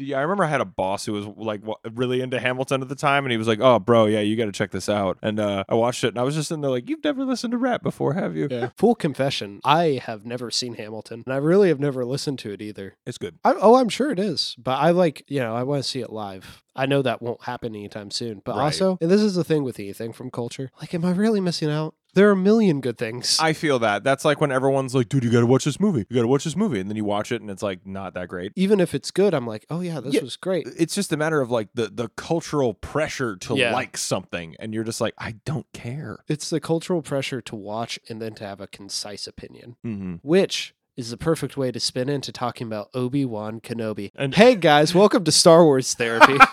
[0.00, 1.60] Yeah, I remember I had a boss who was like
[1.92, 4.46] really into Hamilton at the time, and he was like, "Oh, bro, yeah, you got
[4.46, 6.70] to check this out." And uh, I watched it, and I was just in there
[6.70, 8.70] like, "You've never listened to rap before, have you?" Yeah.
[8.76, 12.62] Full confession, I have never seen Hamilton, and I really have never listened to it
[12.62, 12.96] either.
[13.06, 13.38] It's good.
[13.44, 16.00] I, oh, I'm sure it is, but I like, you know, I want to see
[16.00, 16.62] it live.
[16.76, 18.64] I know that won't happen anytime soon, but Right.
[18.64, 20.70] also, and this is the thing with anything from culture.
[20.80, 21.94] Like, am I really missing out?
[22.14, 23.38] There are a million good things.
[23.40, 24.02] I feel that.
[24.02, 26.06] That's like when everyone's like, "Dude, you got to watch this movie.
[26.08, 28.14] You got to watch this movie," and then you watch it, and it's like not
[28.14, 28.50] that great.
[28.56, 30.22] Even if it's good, I'm like, oh yeah, this Yeah.
[30.22, 30.66] was great.
[30.76, 33.72] It's just a matter of like the the cultural pressure to Yeah.
[33.72, 36.24] like something, and you're just like, I don't care.
[36.26, 40.14] It's the cultural pressure to watch and then to have a concise opinion, Mm-hmm.
[40.22, 44.10] which is the perfect way to spin into talking about Obi Wan Kenobi.
[44.14, 46.36] And- hey guys, welcome to Star Wars Therapy.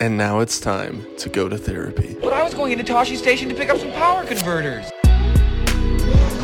[0.00, 2.16] And now it's time to go to therapy.
[2.22, 4.88] But I was going into Tosche Station to pick up some power converters.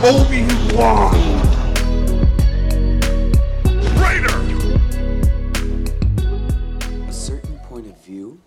[0.03, 1.15] Obi-Wan!
[4.03, 4.37] Raider!
[7.09, 8.41] A certain point of view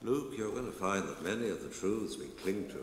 [0.00, 2.78] Luke, you're going to find that many of the truths we cling to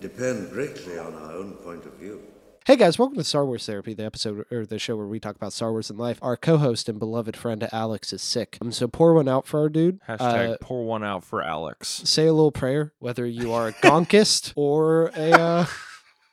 [0.00, 2.22] depend greatly on our own point of view.
[2.66, 5.34] Hey guys, welcome to Star Wars Therapy, the episode or the show where we talk
[5.34, 6.18] about Star Wars and life.
[6.22, 9.68] Our co-host and beloved friend Alex is sick, um, so pour one out for our
[9.68, 9.98] dude.
[10.08, 12.02] Hashtag Uh, pour one out for Alex.
[12.04, 15.32] say a little prayer, whether you are a gonkist or a.
[15.32, 15.66] Uh,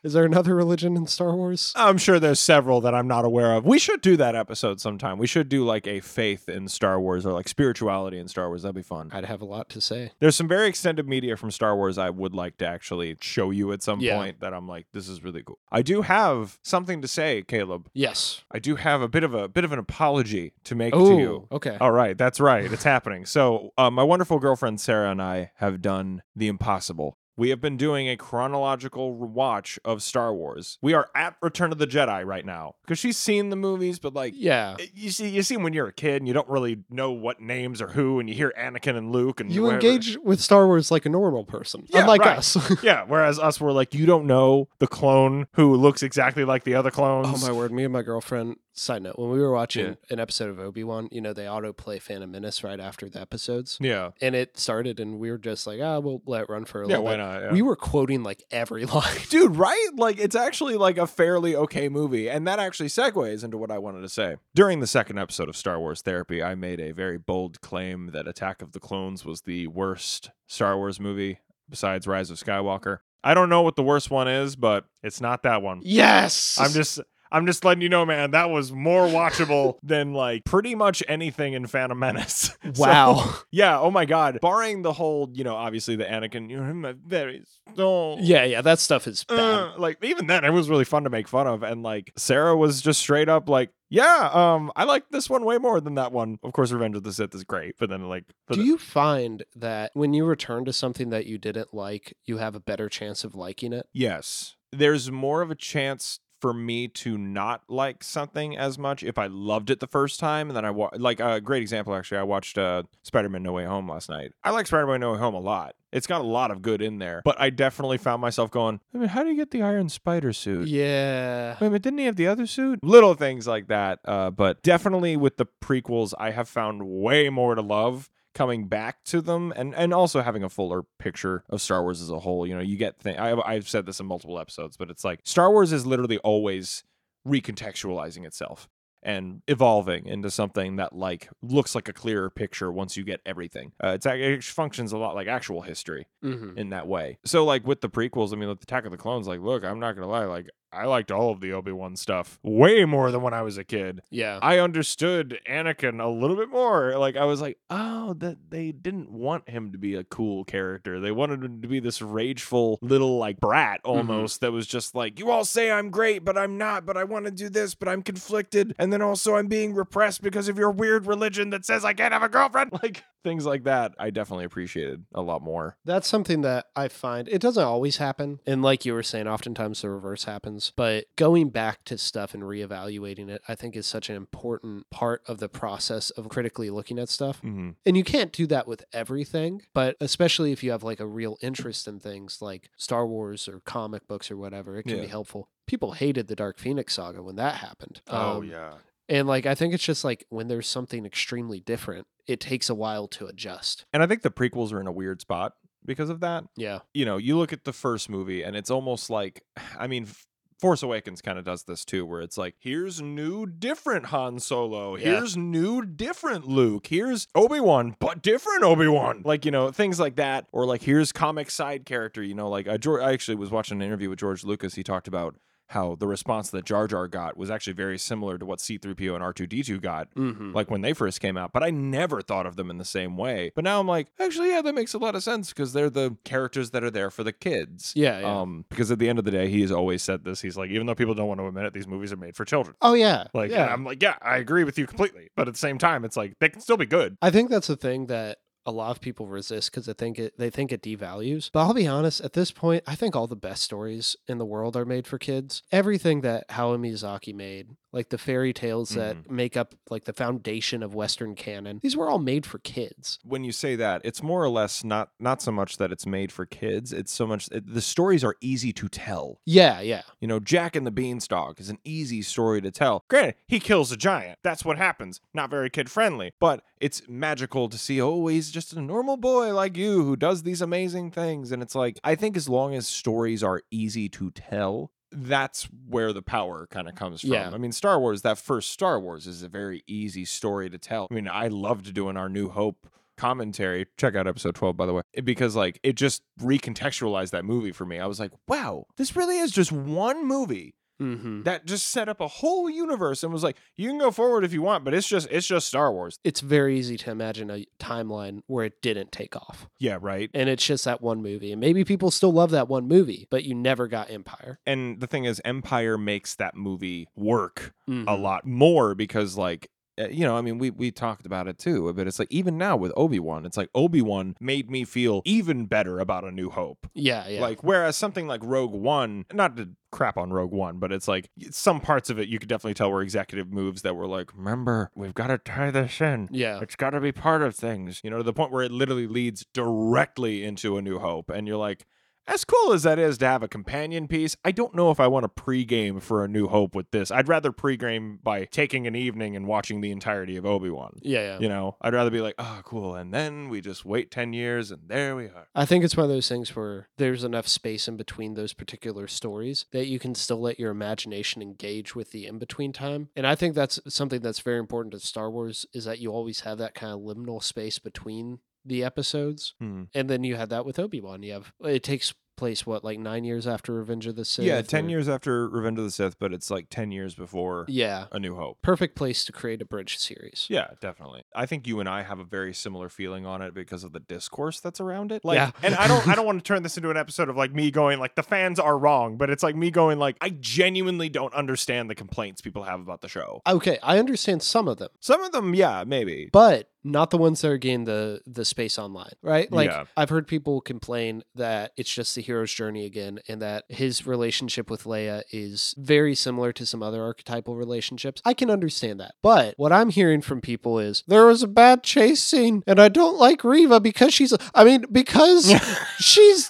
[0.04, 1.72] is there another religion in Star Wars?
[1.76, 3.64] I'm sure there's several that I'm not aware of.
[3.66, 5.18] We should do that episode sometime.
[5.18, 8.62] We should do like a faith in Star Wars or like spirituality in Star Wars.
[8.62, 9.10] That'd be fun.
[9.12, 10.12] I'd have a lot to say.
[10.20, 13.72] There's some very extended media from Star Wars I would like to actually show you
[13.72, 14.16] at some Yeah.
[14.16, 15.58] point that I'm like, this is really cool.
[15.70, 17.90] I do have something to say, Caleb.
[17.92, 18.42] Yes.
[18.50, 21.18] I do have a bit of a bit of an apology to make to Oh,
[21.18, 21.48] you.
[21.52, 21.76] okay.
[21.80, 22.72] All right, that's right.
[22.72, 23.26] It's happening.
[23.26, 27.17] So, uh, my wonderful girlfriend Sarah and I have done the impossible.
[27.38, 30.76] We have been doing a chronological watch of Star Wars.
[30.82, 34.12] We are at Return of the Jedi right now because she's seen the movies, but
[34.12, 34.76] like, Yeah.
[34.92, 37.80] you see, you see when you're a kid and you don't really know what names
[37.80, 39.86] are who, and you hear Anakin and Luke and You whatever.
[39.86, 42.38] engage with Star Wars like a normal person, Yeah, unlike right.
[42.38, 42.56] us.
[42.82, 46.74] Yeah, whereas us were like, you don't know the clone who looks exactly like the
[46.74, 47.28] other clones.
[47.30, 47.70] Oh my word!
[47.70, 48.56] Me and my girlfriend.
[48.78, 49.94] Side note: When we were watching Yeah.
[50.10, 53.76] an episode of Obi Wan, you know they autoplay Phantom Menace right after the episodes,
[53.80, 56.82] Yeah, and it started, and we were just like, ah, we'll let it run for
[56.82, 57.16] a yeah, why bit.
[57.18, 57.42] not?
[57.42, 57.52] Yeah.
[57.52, 59.04] We were quoting like every line.
[59.30, 63.58] dude right like it's actually like a fairly okay movie and that actually segues into
[63.58, 66.78] what i wanted to say during the second episode of star wars therapy i made
[66.80, 71.40] a very bold claim that attack of the clones was the worst star wars movie
[71.68, 75.42] besides rise of skywalker i don't know what the worst one is but it's not
[75.42, 77.00] that one Yes, i'm just
[77.30, 81.52] I'm just letting you know, man, that was more watchable than like pretty much anything
[81.54, 82.56] in Phantom Menace.
[82.74, 83.34] So, Wow.
[83.50, 84.38] yeah, oh my god.
[84.42, 87.44] Barring the whole, you know, obviously the Anakin, you're in my very
[87.76, 88.18] soul.
[88.20, 89.38] Yeah, yeah, that stuff is bad.
[89.38, 92.56] Uh, like even then it was really fun to make fun of and like sarah
[92.56, 96.12] was just straight up like yeah um i like this one way more than that
[96.12, 98.76] one of course revenge of the sith is great but then like but Do you
[98.78, 102.88] find that when you return to something that you didn't like, you have a better
[102.88, 103.86] chance of liking it?
[103.92, 109.18] yes there's more of a chance for me to not like something as much if
[109.18, 112.18] I loved it the first time and then I wa- like a great example actually
[112.18, 114.32] I watched uh Spider-Man No Way Home last night.
[114.44, 115.74] I like Spider-Man No Way Home a lot.
[115.90, 118.98] It's got a lot of good in there, but I definitely found myself going, I
[118.98, 120.68] mean, how do you get the Iron Spider suit?
[120.68, 121.56] Yeah.
[121.60, 122.80] Wait a minute, didn't he have the other suit?
[122.84, 124.00] Little things like that.
[124.04, 129.02] Uh, but definitely with the prequels, I have found way more to love coming back
[129.02, 132.46] to them and and also having a fuller picture of Star Wars as a whole.
[132.46, 133.18] You know, you get things.
[133.18, 136.84] I, I've said this in multiple episodes, but it's like Star Wars is literally always
[137.26, 138.68] recontextualizing itself
[139.02, 143.72] and evolving into something that like looks like a clearer picture once you get everything.
[143.82, 147.18] Uh, it's it functions a lot like actual history hmm in that way.
[147.24, 149.80] So like with the prequels, I mean, with Attack of the Clones, like, look, I'm
[149.80, 153.22] not gonna lie, like I liked all of the Obi Wan stuff way more than
[153.22, 154.02] when I was a kid.
[154.10, 154.38] Yeah.
[154.42, 156.96] I understood Anakin a little bit more.
[156.98, 161.00] Like I was like, oh, that they didn't want him to be a cool character.
[161.00, 163.98] They wanted him to be this rageful little like brat mm-hmm.
[163.98, 167.04] almost that was just like, you all say I'm great, but I'm not, but I
[167.04, 168.74] want to do this, but I'm conflicted.
[168.78, 172.12] And then also I'm being repressed because of your weird religion that says I can't
[172.12, 172.72] have a girlfriend.
[172.80, 173.94] Like things like that.
[173.98, 175.76] I definitely appreciated a lot more.
[175.84, 178.40] That's something that I find it doesn't always happen.
[178.46, 180.57] And like you were saying, oftentimes the reverse happens.
[180.76, 185.22] But going back to stuff and reevaluating it, I think is such an important part
[185.26, 187.38] of the process of critically looking at stuff.
[187.38, 187.70] Mm-hmm.
[187.86, 191.36] And you can't do that with everything, but especially if you have like a real
[191.42, 195.02] interest in things like Star Wars or comic books or whatever, it can Yeah.
[195.02, 195.48] be helpful.
[195.66, 198.00] People hated the Dark Phoenix saga when that happened.
[198.08, 198.74] Oh Um, yeah.
[199.08, 202.74] And like I think it's just like when there's something extremely different, it takes a
[202.74, 203.86] while to adjust.
[203.92, 206.44] And I think the prequels are in a weird spot because of that.
[206.56, 206.80] Yeah.
[206.92, 209.42] You know, you look at the first movie and it's almost like,
[209.78, 210.26] I mean, f-
[210.58, 214.96] Force Awakens kind of does this too, where it's like, here's new, different Han Solo.
[214.96, 215.04] Yeah.
[215.04, 216.88] Here's new, different Luke.
[216.88, 219.22] Here's Obi Wan, but different Obi Wan.
[219.24, 222.22] Like you know things like that, or like here's comic side character.
[222.22, 224.74] You know, like I, I actually was watching an interview with George Lucas.
[224.74, 225.36] He talked about
[225.68, 229.22] how the response that Jar Jar got was actually very similar to what C3PO and
[229.22, 230.52] R2D2 got Mm-hmm.
[230.52, 233.16] like when they first came out, but I never thought of them in the same
[233.16, 233.52] way.
[233.54, 236.16] But now I'm like, actually, yeah, that makes a lot of sense because they're the
[236.24, 237.92] characters that are there for the kids.
[237.94, 238.40] Yeah, yeah.
[238.40, 240.40] Um, because at the end of the day, he has always said this.
[240.40, 242.44] He's like, even though people don't want to admit it, these movies are made for
[242.44, 242.74] children.
[242.82, 243.72] Oh yeah, Like, yeah.
[243.72, 245.28] I'm like, yeah, I agree with you completely.
[245.36, 247.16] But at the same time, it's like they can still be good.
[247.22, 250.36] I think that's the thing that a lot of people resist because they think it
[250.38, 251.50] they think it devalues.
[251.52, 254.44] But I'll be honest, at this point, I think all the best stories in the
[254.44, 255.62] world are made for kids.
[255.72, 259.36] Everything that Hayao Miyazaki made, like the fairy tales that mm-hmm.
[259.36, 263.18] make up like the foundation of Western canon, these were all made for kids.
[263.24, 266.32] When you say that, it's more or less not not so much that it's made
[266.32, 266.92] for kids.
[266.92, 269.40] It's so much it, the stories are easy to tell.
[269.44, 270.02] Yeah, yeah.
[270.20, 273.04] You know, Jack and the Beanstalk is an easy story to tell.
[273.08, 274.38] Granted, he kills a giant.
[274.42, 275.20] That's what happens.
[275.34, 279.52] Not very kid friendly, but it's magical to see, oh, he's just a normal boy
[279.52, 281.52] like you who does these amazing things.
[281.52, 286.12] And it's like, I think as long as stories are easy to tell, that's where
[286.12, 287.30] the power kind of comes from.
[287.30, 287.50] Yeah.
[287.52, 291.08] I mean, Star Wars, that first Star Wars is a very easy story to tell.
[291.10, 293.86] I mean, I loved doing our New Hope commentary.
[293.96, 297.72] Check out episode 12, by the way, eh, because like it just recontextualized that movie
[297.72, 297.98] for me.
[297.98, 301.42] I was like, wow, this really is just one movie Mm-hmm.
[301.44, 304.52] that just set up a whole universe and was like, you can go forward if
[304.52, 306.18] you want, but it's just it's just Star Wars.
[306.24, 309.68] It's very easy to imagine a timeline where it didn't take off.
[309.78, 310.28] Yeah, right.
[310.34, 311.52] And it's just that one movie.
[311.52, 314.58] And maybe people still love that one movie, but you never got Empire.
[314.66, 318.20] And the thing is, Empire makes that movie work a Mhm.
[318.20, 321.92] lot more because like Uh, you know, I mean, we we talked about it too,
[321.92, 325.22] but it's like even now with Obi Wan, it's like Obi Wan made me feel
[325.24, 326.86] even better about A New Hope.
[326.94, 327.40] Yeah, yeah.
[327.40, 331.30] Like whereas something like Rogue One, not to crap on Rogue One, but it's like
[331.50, 334.90] some parts of it you could definitely tell were executive moves that were like, remember,
[334.94, 336.28] we've got to tie this in.
[336.30, 336.60] yeah.
[336.60, 339.06] It's got to be part of things, you know, to the point where it literally
[339.06, 341.30] leads directly into A New Hope.
[341.30, 341.86] And you're like,
[342.28, 345.06] as cool as that is to have a companion piece, I don't know if I
[345.06, 347.10] want to pregame for A New Hope with this.
[347.10, 350.98] I'd rather pregame by taking an evening and watching the entirety of Obi Wan.
[351.02, 351.38] Yeah, yeah.
[351.40, 352.94] You know, I'd rather be like, oh, cool.
[352.94, 355.48] And then we just wait 10 years and there we are.
[355.54, 359.08] I think it's one of those things where there's enough space in between those particular
[359.08, 363.08] stories that you can still let your imagination engage with the in between time.
[363.16, 366.40] And I think that's something that's very important to Star Wars is that you always
[366.40, 369.54] have that kind of liminal space between the episodes.
[369.60, 369.84] Hmm.
[369.94, 371.22] And then you had that with Obi-Wan.
[371.22, 374.44] You have it takes place what like 9 years after Revenge of the Sith.
[374.44, 377.64] Yeah, 10 or- years after Revenge of the Sith, but it's like 10 years before
[377.66, 378.06] Yeah.
[378.12, 378.58] A New Hope.
[378.62, 380.46] Perfect place to create a bridge series.
[380.48, 381.22] Yeah, definitely.
[381.34, 383.98] I think you and I have a very similar feeling on it because of the
[383.98, 385.24] discourse that's around it.
[385.24, 385.50] Like, Yeah.
[385.64, 387.72] and I don't, I don't want to turn this into an episode of like me
[387.72, 391.34] going like the fans are wrong, but it's like me going like I genuinely don't
[391.34, 393.42] understand the complaints people have about the show.
[393.48, 394.90] Okay, I understand some of them.
[395.00, 396.30] Some of them, yeah, maybe.
[396.32, 399.50] but not the ones that are getting the the space online right?
[399.52, 399.84] Like Yeah.
[399.96, 404.70] i've heard people complain that it's just the hero's journey again and that his relationship
[404.70, 408.22] with leia is very similar to some other archetypal relationships.
[408.24, 409.14] I can understand that.
[409.22, 412.88] But what i'm hearing from people is there was a bad chase scene and i
[412.88, 415.52] don't like reva because she's i mean because
[415.98, 416.48] she's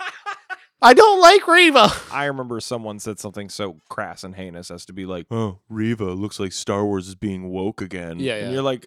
[0.83, 4.93] i don't like reva I remember someone said something so crass and heinous as to
[4.93, 8.63] be like, "Oh, Reva looks like Star Wars is being woke again." Yeah, and you're
[8.63, 8.87] like,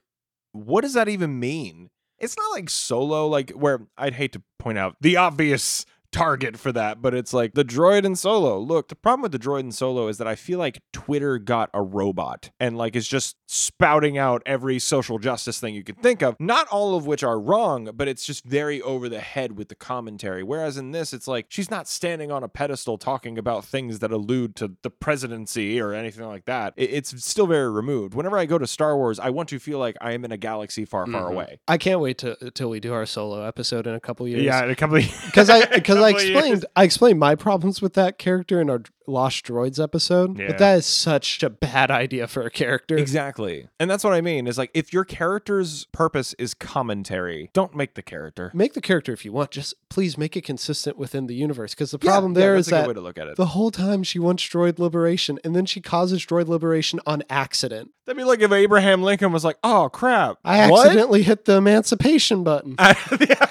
[0.52, 1.90] what does that even mean?
[2.20, 6.72] It's not like Solo, like where I'd hate to point out the obvious target for
[6.72, 8.60] that, but it's like the droid and Solo.
[8.60, 11.70] Look, the problem with the droid and Solo is that I feel like Twitter got
[11.74, 16.22] a robot and like is just spouting out every social justice thing you could think
[16.22, 16.36] of.
[16.40, 19.76] Not all of which are wrong, but it's just very over the head with the
[19.76, 20.44] commentary.
[20.44, 24.12] Whereas in this, it's like she's not standing on a pedestal talking about things that
[24.12, 26.74] allude to the presidency or anything like that.
[26.78, 28.14] It's still very removed.
[28.14, 30.38] Whenever I go to Star Wars, I want to feel like I am in a
[30.38, 31.32] galaxy far, far Mhm.
[31.32, 31.60] away.
[31.68, 34.64] i can't wait to till we do our solo episode in a couple years Yeah,
[34.64, 36.38] in a couple of because I because I couple years.
[36.38, 40.38] explained I explained my problems with that character in our Lost Droids episode.
[40.40, 40.48] Yeah.
[40.48, 42.96] But that is such a bad idea for a character.
[42.98, 43.68] Exactly.
[43.80, 47.96] And that's what I mean is like if your character's purpose is commentary, don't make
[47.96, 48.52] the character.
[48.54, 49.52] Make the character if you want.
[49.52, 51.74] Just please make it consistent within the universe.
[51.74, 53.36] Because the problem yeah, there that's is that way to look at it.
[53.38, 57.92] the whole time she wants droid liberation, and then she causes droid liberation on accident.
[58.06, 61.58] That'd be like if Abraham Lincoln was like, "Oh crap, I what?" accidentally hit the
[61.58, 62.76] emancipation button.
[63.20, 63.46] Yeah.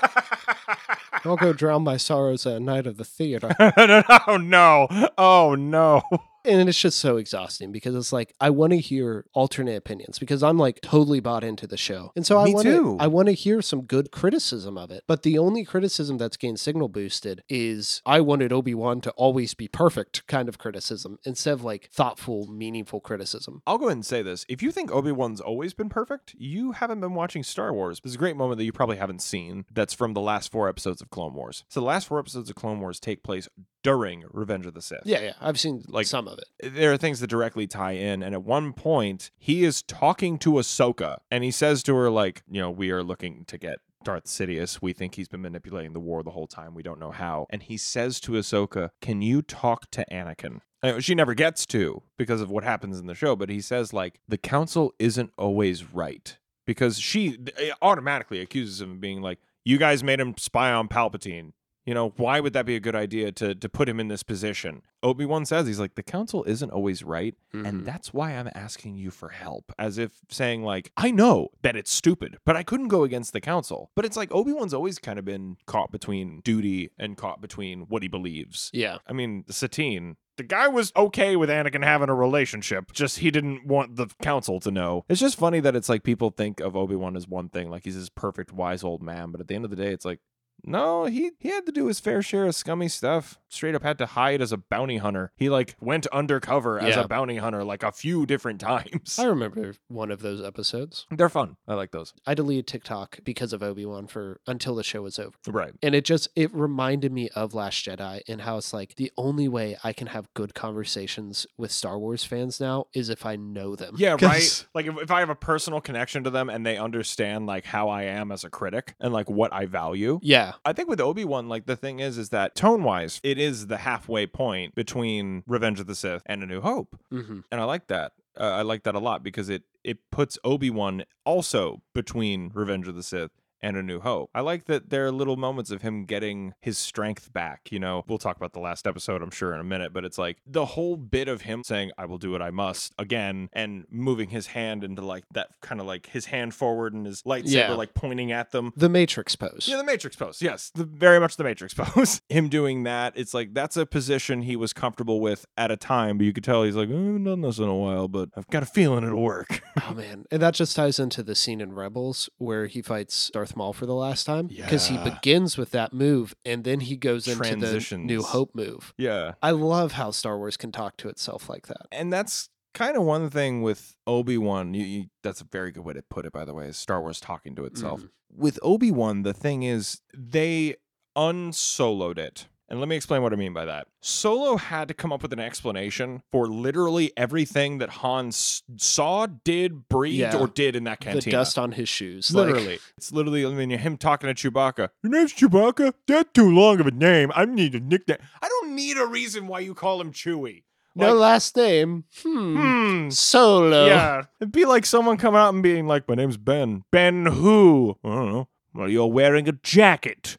[1.25, 3.51] I'll go drown my sorrows at night of the theater.
[3.77, 6.03] no, no, oh no.
[6.45, 10.43] And it's just so exhausting because it's like I want to hear alternate opinions because
[10.43, 12.13] I'm like totally bought into the show.
[12.17, 15.05] And so I want to I want to hear some good criticism of it.
[15.07, 19.69] But the only criticism that's gained signal boosted is I wanted Obi-Wan to always be
[19.69, 23.63] perfect kind of criticism instead of like thoughtful, meaningful criticism.
[23.67, 24.47] I'll go ahead and say this.
[24.49, 28.01] If you think Obi Wan's always been perfect, you haven't been watching Star Wars.
[28.03, 31.01] There's a great moment that you probably haven't seen that's from the last four episodes
[31.03, 31.65] of Clone Wars.
[31.69, 33.49] So the last four episodes of Clone Wars take place
[33.83, 35.03] during Revenge of the Sith.
[35.05, 35.33] Yeah, yeah.
[35.41, 36.75] I've seen Like- some of it.
[36.75, 38.23] there are things that directly tie in.
[38.23, 42.43] And at one point, he is talking to Ahsoka, and he says to her, like,
[42.51, 44.81] you know, we are looking to get Darth Sidious.
[44.81, 46.75] We think he's been manipulating the war the whole time.
[46.75, 47.47] We don't know how.
[47.51, 52.03] And he says to Ahsoka, "Can you talk to Anakin?" Uh, She never gets to
[52.17, 55.93] because of what happens in the show, but he says like the council isn't always
[55.93, 60.73] right because she eh, automatically accuses him of being like, "You guys made him spy
[60.73, 61.53] on Palpatine."
[61.91, 64.23] You know, why would that be a good idea to to put him in this
[64.23, 64.83] position?
[65.03, 67.67] Obi Wan says he's like the council isn't always right, Mhm.
[67.67, 69.73] and that's why I'm asking you for help.
[69.77, 73.41] As if saying like, I know that it's stupid, but I couldn't go against the
[73.41, 73.91] council.
[73.97, 77.81] But it's like Obi Wan's always kind of been caught between duty and caught between
[77.89, 78.71] what he believes.
[78.73, 78.99] Yeah.
[79.09, 80.17] I mean, Satine.
[80.37, 84.59] The guy was okay with Anakin having a relationship, just he didn't want the council
[84.61, 85.05] to know.
[85.09, 87.85] It's just funny that it's like people think of Obi Wan as one thing, like
[87.85, 90.21] he's this perfect, wise old man, but at the end of the day, it's like,
[90.65, 93.40] no, he he had to do his fair share of scummy stuff.
[93.51, 95.33] Straight up had to hide as a bounty hunter.
[95.37, 97.03] He like went undercover as Yeah.
[97.03, 99.19] a bounty hunter like a few different times.
[99.19, 101.07] I remember one of those episodes.
[101.11, 101.57] They're fun.
[101.69, 102.15] I like those.
[102.27, 105.35] I deleted TikTok because of Obi-Wan for until the show was over.
[105.49, 105.73] Right.
[105.83, 109.49] And it just it reminded me of Last Jedi and how it's like the only
[109.49, 113.77] way I can have good conversations with Star Wars fans now is if I know
[113.77, 113.95] them.
[113.99, 114.67] Yeah, 'Cause- right.
[114.75, 117.89] Like if, if I have a personal connection to them and they understand like how
[117.89, 120.21] I am as a critic and like what I value.
[120.23, 120.53] Yeah.
[120.65, 123.67] I think with Obi Wan, like the thing is, is that tone wise, it is
[123.69, 127.65] the halfway point between Revenge of the Sith and A New Hope, hmm and I
[127.65, 128.13] like that.
[128.39, 132.87] Uh, I like that a lot because it it puts Obi Wan also between Revenge
[132.87, 133.31] of the Sith
[133.63, 134.31] and A New Hope.
[134.35, 137.69] I like that there are little moments of him getting his strength back.
[137.71, 140.19] You know, we'll talk about the last episode, I'm sure, in a minute, but it's
[140.19, 143.85] like the whole bit of him saying, I will do what I must again, and
[143.91, 147.45] moving his hand into like that kind of like his hand forward and his lightsaber
[147.53, 147.73] Yeah.
[147.75, 148.73] like pointing at them.
[148.77, 149.67] The Matrix pose.
[149.69, 150.41] Yeah, the Matrix pose.
[150.43, 152.21] Yes, the, very much the Matrix pose.
[152.29, 156.19] Him doing that, it's like that's a position he was comfortable with at a time,
[156.19, 158.29] but you could tell he's like, "Oh, I haven't done this in a while, but
[158.37, 159.61] I've got a feeling it'll work.
[159.89, 163.50] Oh man, and that just ties into the scene in Rebels where he fights Darth
[163.57, 167.27] Maul for the last time because he begins with that move and then he goes
[167.29, 168.95] into the New Hope move.
[168.99, 169.35] yeah.
[169.43, 171.87] I love how Star Wars can talk to itself like that.
[171.93, 174.75] And that's kind of one thing with Obi Wan.
[174.75, 177.01] You, you, that's a very good way to put it, by the way, is Star
[177.01, 178.03] Wars talking to itself.
[178.03, 178.09] Mhm.
[178.33, 180.77] With Obi Wan, the thing is, they
[181.17, 182.47] unsoloed it.
[182.71, 183.89] And let me explain what I mean by that.
[184.01, 189.27] Solo had to come up with an explanation for literally everything that Han s- saw,
[189.27, 190.37] did, breathed, Yeah.
[190.39, 191.21] or did in that cantina.
[191.25, 192.33] The dust on his shoes.
[192.33, 192.79] like- Literally.
[192.97, 194.91] it's literally, I mean, him talking to Chewbacca.
[195.03, 195.95] Your name's Chewbacca?
[196.07, 197.33] That's too long of a name.
[197.35, 198.19] I need a nickname.
[198.41, 200.63] I don't need a reason why you call him Chewie.
[200.95, 202.05] no last name.
[202.23, 202.57] Hmm.
[203.05, 203.11] hmm.
[203.11, 203.87] Solo.
[203.87, 204.23] Yeah.
[204.41, 206.85] It'd be like someone coming out and being like, my name's Ben.
[206.93, 207.97] Ben who?
[208.05, 208.49] I don't know.
[208.75, 210.37] Well, you're wearing a jacket.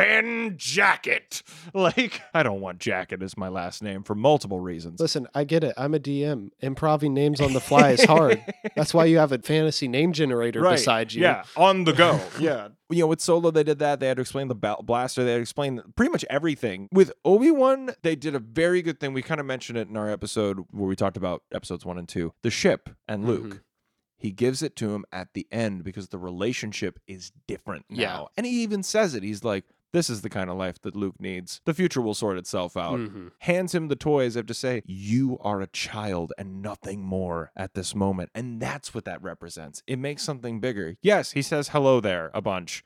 [0.00, 1.42] Ben Jacket.
[1.74, 4.98] Like, I don't want Jacket as my last name for multiple reasons.
[4.98, 5.74] Listen, I get it.
[5.76, 6.50] I'm a DM.
[6.60, 8.42] Improving names on the fly is hard.
[8.76, 11.22] That's why you have a fantasy name generator beside you.
[11.22, 12.18] Yeah, on the go.
[12.40, 12.68] yeah.
[12.88, 14.00] You know, with Solo, they did that.
[14.00, 15.22] They had to explain the bal- blaster.
[15.22, 16.88] They had to explain pretty much everything.
[16.92, 19.12] With Obi Wan, they did a very good thing.
[19.12, 22.08] We kind of mentioned it in our episode where we talked about episodes one and
[22.08, 23.42] two the ship and Luke.
[23.54, 23.60] Mhm.
[24.16, 27.96] He gives it to him at the end because the relationship is different now.
[27.98, 28.24] Yeah.
[28.36, 29.22] And he even says it.
[29.22, 31.60] He's like, this is the kind of life that Luke needs.
[31.64, 32.98] The future will sort itself out.
[32.98, 33.30] Mhm.
[33.40, 34.34] hands him the toys.
[34.34, 38.30] Have to say you are a child and nothing more at this moment.
[38.34, 39.82] And that's what that represents.
[39.86, 40.96] It makes something bigger.
[41.02, 42.84] Yes he says hello there a bunch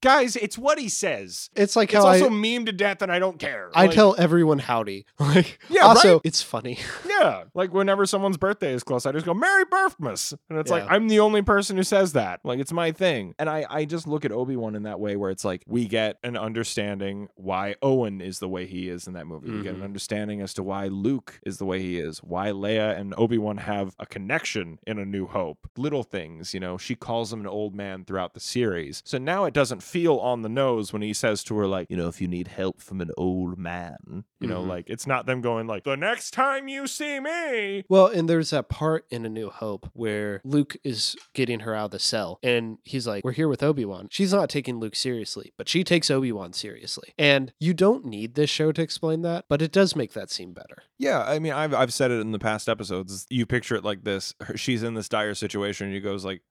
[0.00, 1.50] guys it's what he says.
[1.54, 3.70] It's like it's also I, meme to death and i don't care.
[3.74, 5.06] I Like, tell everyone howdy.
[5.20, 6.20] Like, Yeah, also, right?
[6.24, 6.78] it's funny.
[7.08, 10.34] yeah like whenever someone's birthday is close i just go merry birthmas.
[10.48, 12.40] And it's like i'm the only person who says that.
[12.44, 13.34] Like it's my thing.
[13.38, 16.18] And i i just look at obi-wan in that way where it's like we get
[16.22, 19.50] an understanding why owen is the way he is in that movie.
[19.50, 19.84] We get an Mhm.
[19.84, 23.94] understanding as to why luke is the way he is why leia and obi-wan have
[23.98, 25.58] a connection in a new hope.
[25.76, 26.78] Little things you know?
[26.78, 29.02] She calls him an old man throughout the series.
[29.04, 31.96] So now it doesn't feel on the nose when he says to her like, you
[31.96, 34.68] know, if you need help from an old man, you know, Mhm.
[34.68, 37.84] like it's not them going like, the next time you see me.
[37.88, 41.86] Well, and there's that part in A New Hope where Luke is getting her out
[41.86, 44.08] of the cell and he's like, We're here with Obi Wan.
[44.10, 47.14] She's not taking Luke seriously, but she takes Obi Wan seriously.
[47.18, 50.52] And you don't need this show to explain that, but it does make that seem
[50.52, 50.84] better.
[50.98, 53.26] Yeah, I mean, I've I've said it in the past episodes.
[53.30, 56.42] You picture it like this: her, she's in this dire situation, and he goes like,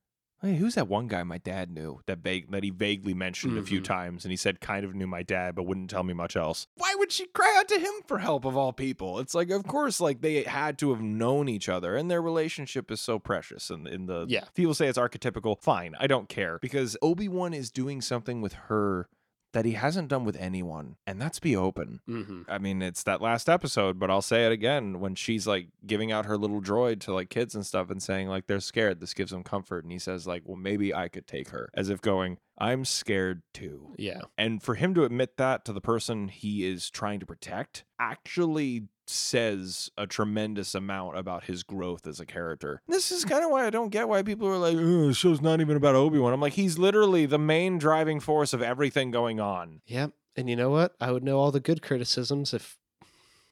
[0.42, 3.64] "Hey, who's that one guy my dad knew that vague that he vaguely mentioned a
[3.64, 3.86] few Mhm.
[3.86, 6.66] times, and he said kind of knew my dad, but wouldn't tell me much else."
[6.76, 9.20] Why would she cry out to him for help of all people?
[9.20, 12.90] It's like, of course, like they had to have known each other, and their relationship
[12.90, 13.70] is so precious.
[13.70, 14.46] And in the Yeah.
[14.54, 15.60] people say it's archetypical.
[15.62, 19.10] Fine, I don't care because Obi Wan is doing something with her
[19.54, 22.02] that he hasn't done with anyone, and that's be open.
[22.08, 22.44] Mm-hmm.
[22.48, 26.12] I mean, it's that last episode, but I'll say it again when she's like giving
[26.12, 29.00] out her little droid to like kids and stuff and saying like they're scared.
[29.00, 29.84] This gives them comfort.
[29.84, 33.42] And he says like, well, maybe I could take her as if going, I'm scared
[33.54, 33.96] too.
[33.98, 34.22] Yeah.
[34.38, 38.84] And for him to admit that to the person he is trying to protect actually
[39.10, 42.82] says a tremendous amount about his growth as a character.
[42.88, 45.42] This is kind of why I don't get why people are like, oh, the show's
[45.42, 46.34] not even about Obi-Wan.
[46.34, 49.82] I'm like, he's literally the main driving force of everything going on.
[49.88, 50.14] Yep.
[50.36, 50.96] And you know what?
[51.02, 52.79] I would know all the good criticisms if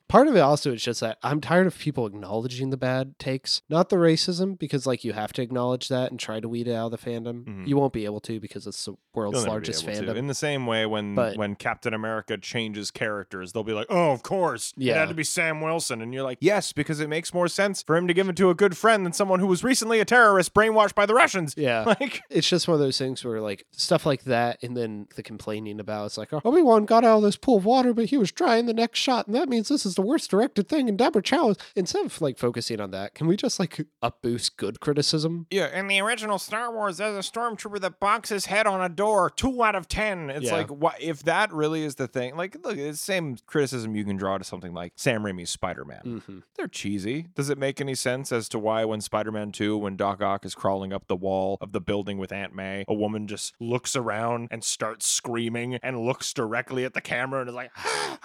[0.08, 3.62] part of it also is just that I'm tired of people acknowledging the bad takes,
[3.70, 6.74] not the racism, because like you have to acknowledge that and try to weed it
[6.74, 7.44] out of the fandom.
[7.46, 7.68] Mhm.
[7.68, 10.02] You won't be able to because it's the world's largest able to.
[10.14, 10.16] fandom.
[10.16, 14.12] In the same way, when But- when Captain America changes characters, they'll be like, "Oh,
[14.12, 14.94] of course, yeah.
[14.94, 17.82] it had to be Sam Wilson," and you're like, "Yes, because it makes more sense
[17.84, 20.06] for him to give it to a good friend than someone who was recently a
[20.06, 21.84] terrorist brainwashed by the Russians." yeah.
[22.00, 25.24] Like, it's just one of those things where like stuff like that and then the
[25.24, 28.18] complaining about it's like oh, obi-wan got out of this pool of water but he
[28.18, 30.88] was dry in the next shot and that means this is the worst directed thing
[30.88, 34.22] and deborah chow is instead of like focusing on that can we just like up
[34.22, 38.46] boost good criticism yeah, in the original Star Wars, there's a stormtrooper that bonks his
[38.46, 39.30] head on a door.
[39.30, 40.30] Two out of ten.
[40.30, 40.54] It's Yeah.
[40.54, 42.36] like, what if that really is the thing?
[42.36, 46.02] Like, look, it's the same criticism you can draw to something like Sam Raimi's Spider-Man.
[46.06, 46.40] mm-hmm.
[46.56, 47.28] They're cheesy.
[47.36, 50.54] Does it make any sense as to why when Spider-Man 2, when Doc Ock is
[50.56, 54.48] crawling up the wall of the building with Aunt May, a woman just looks around
[54.52, 58.18] and starts screaming and looks directly at the camera and is like, ah.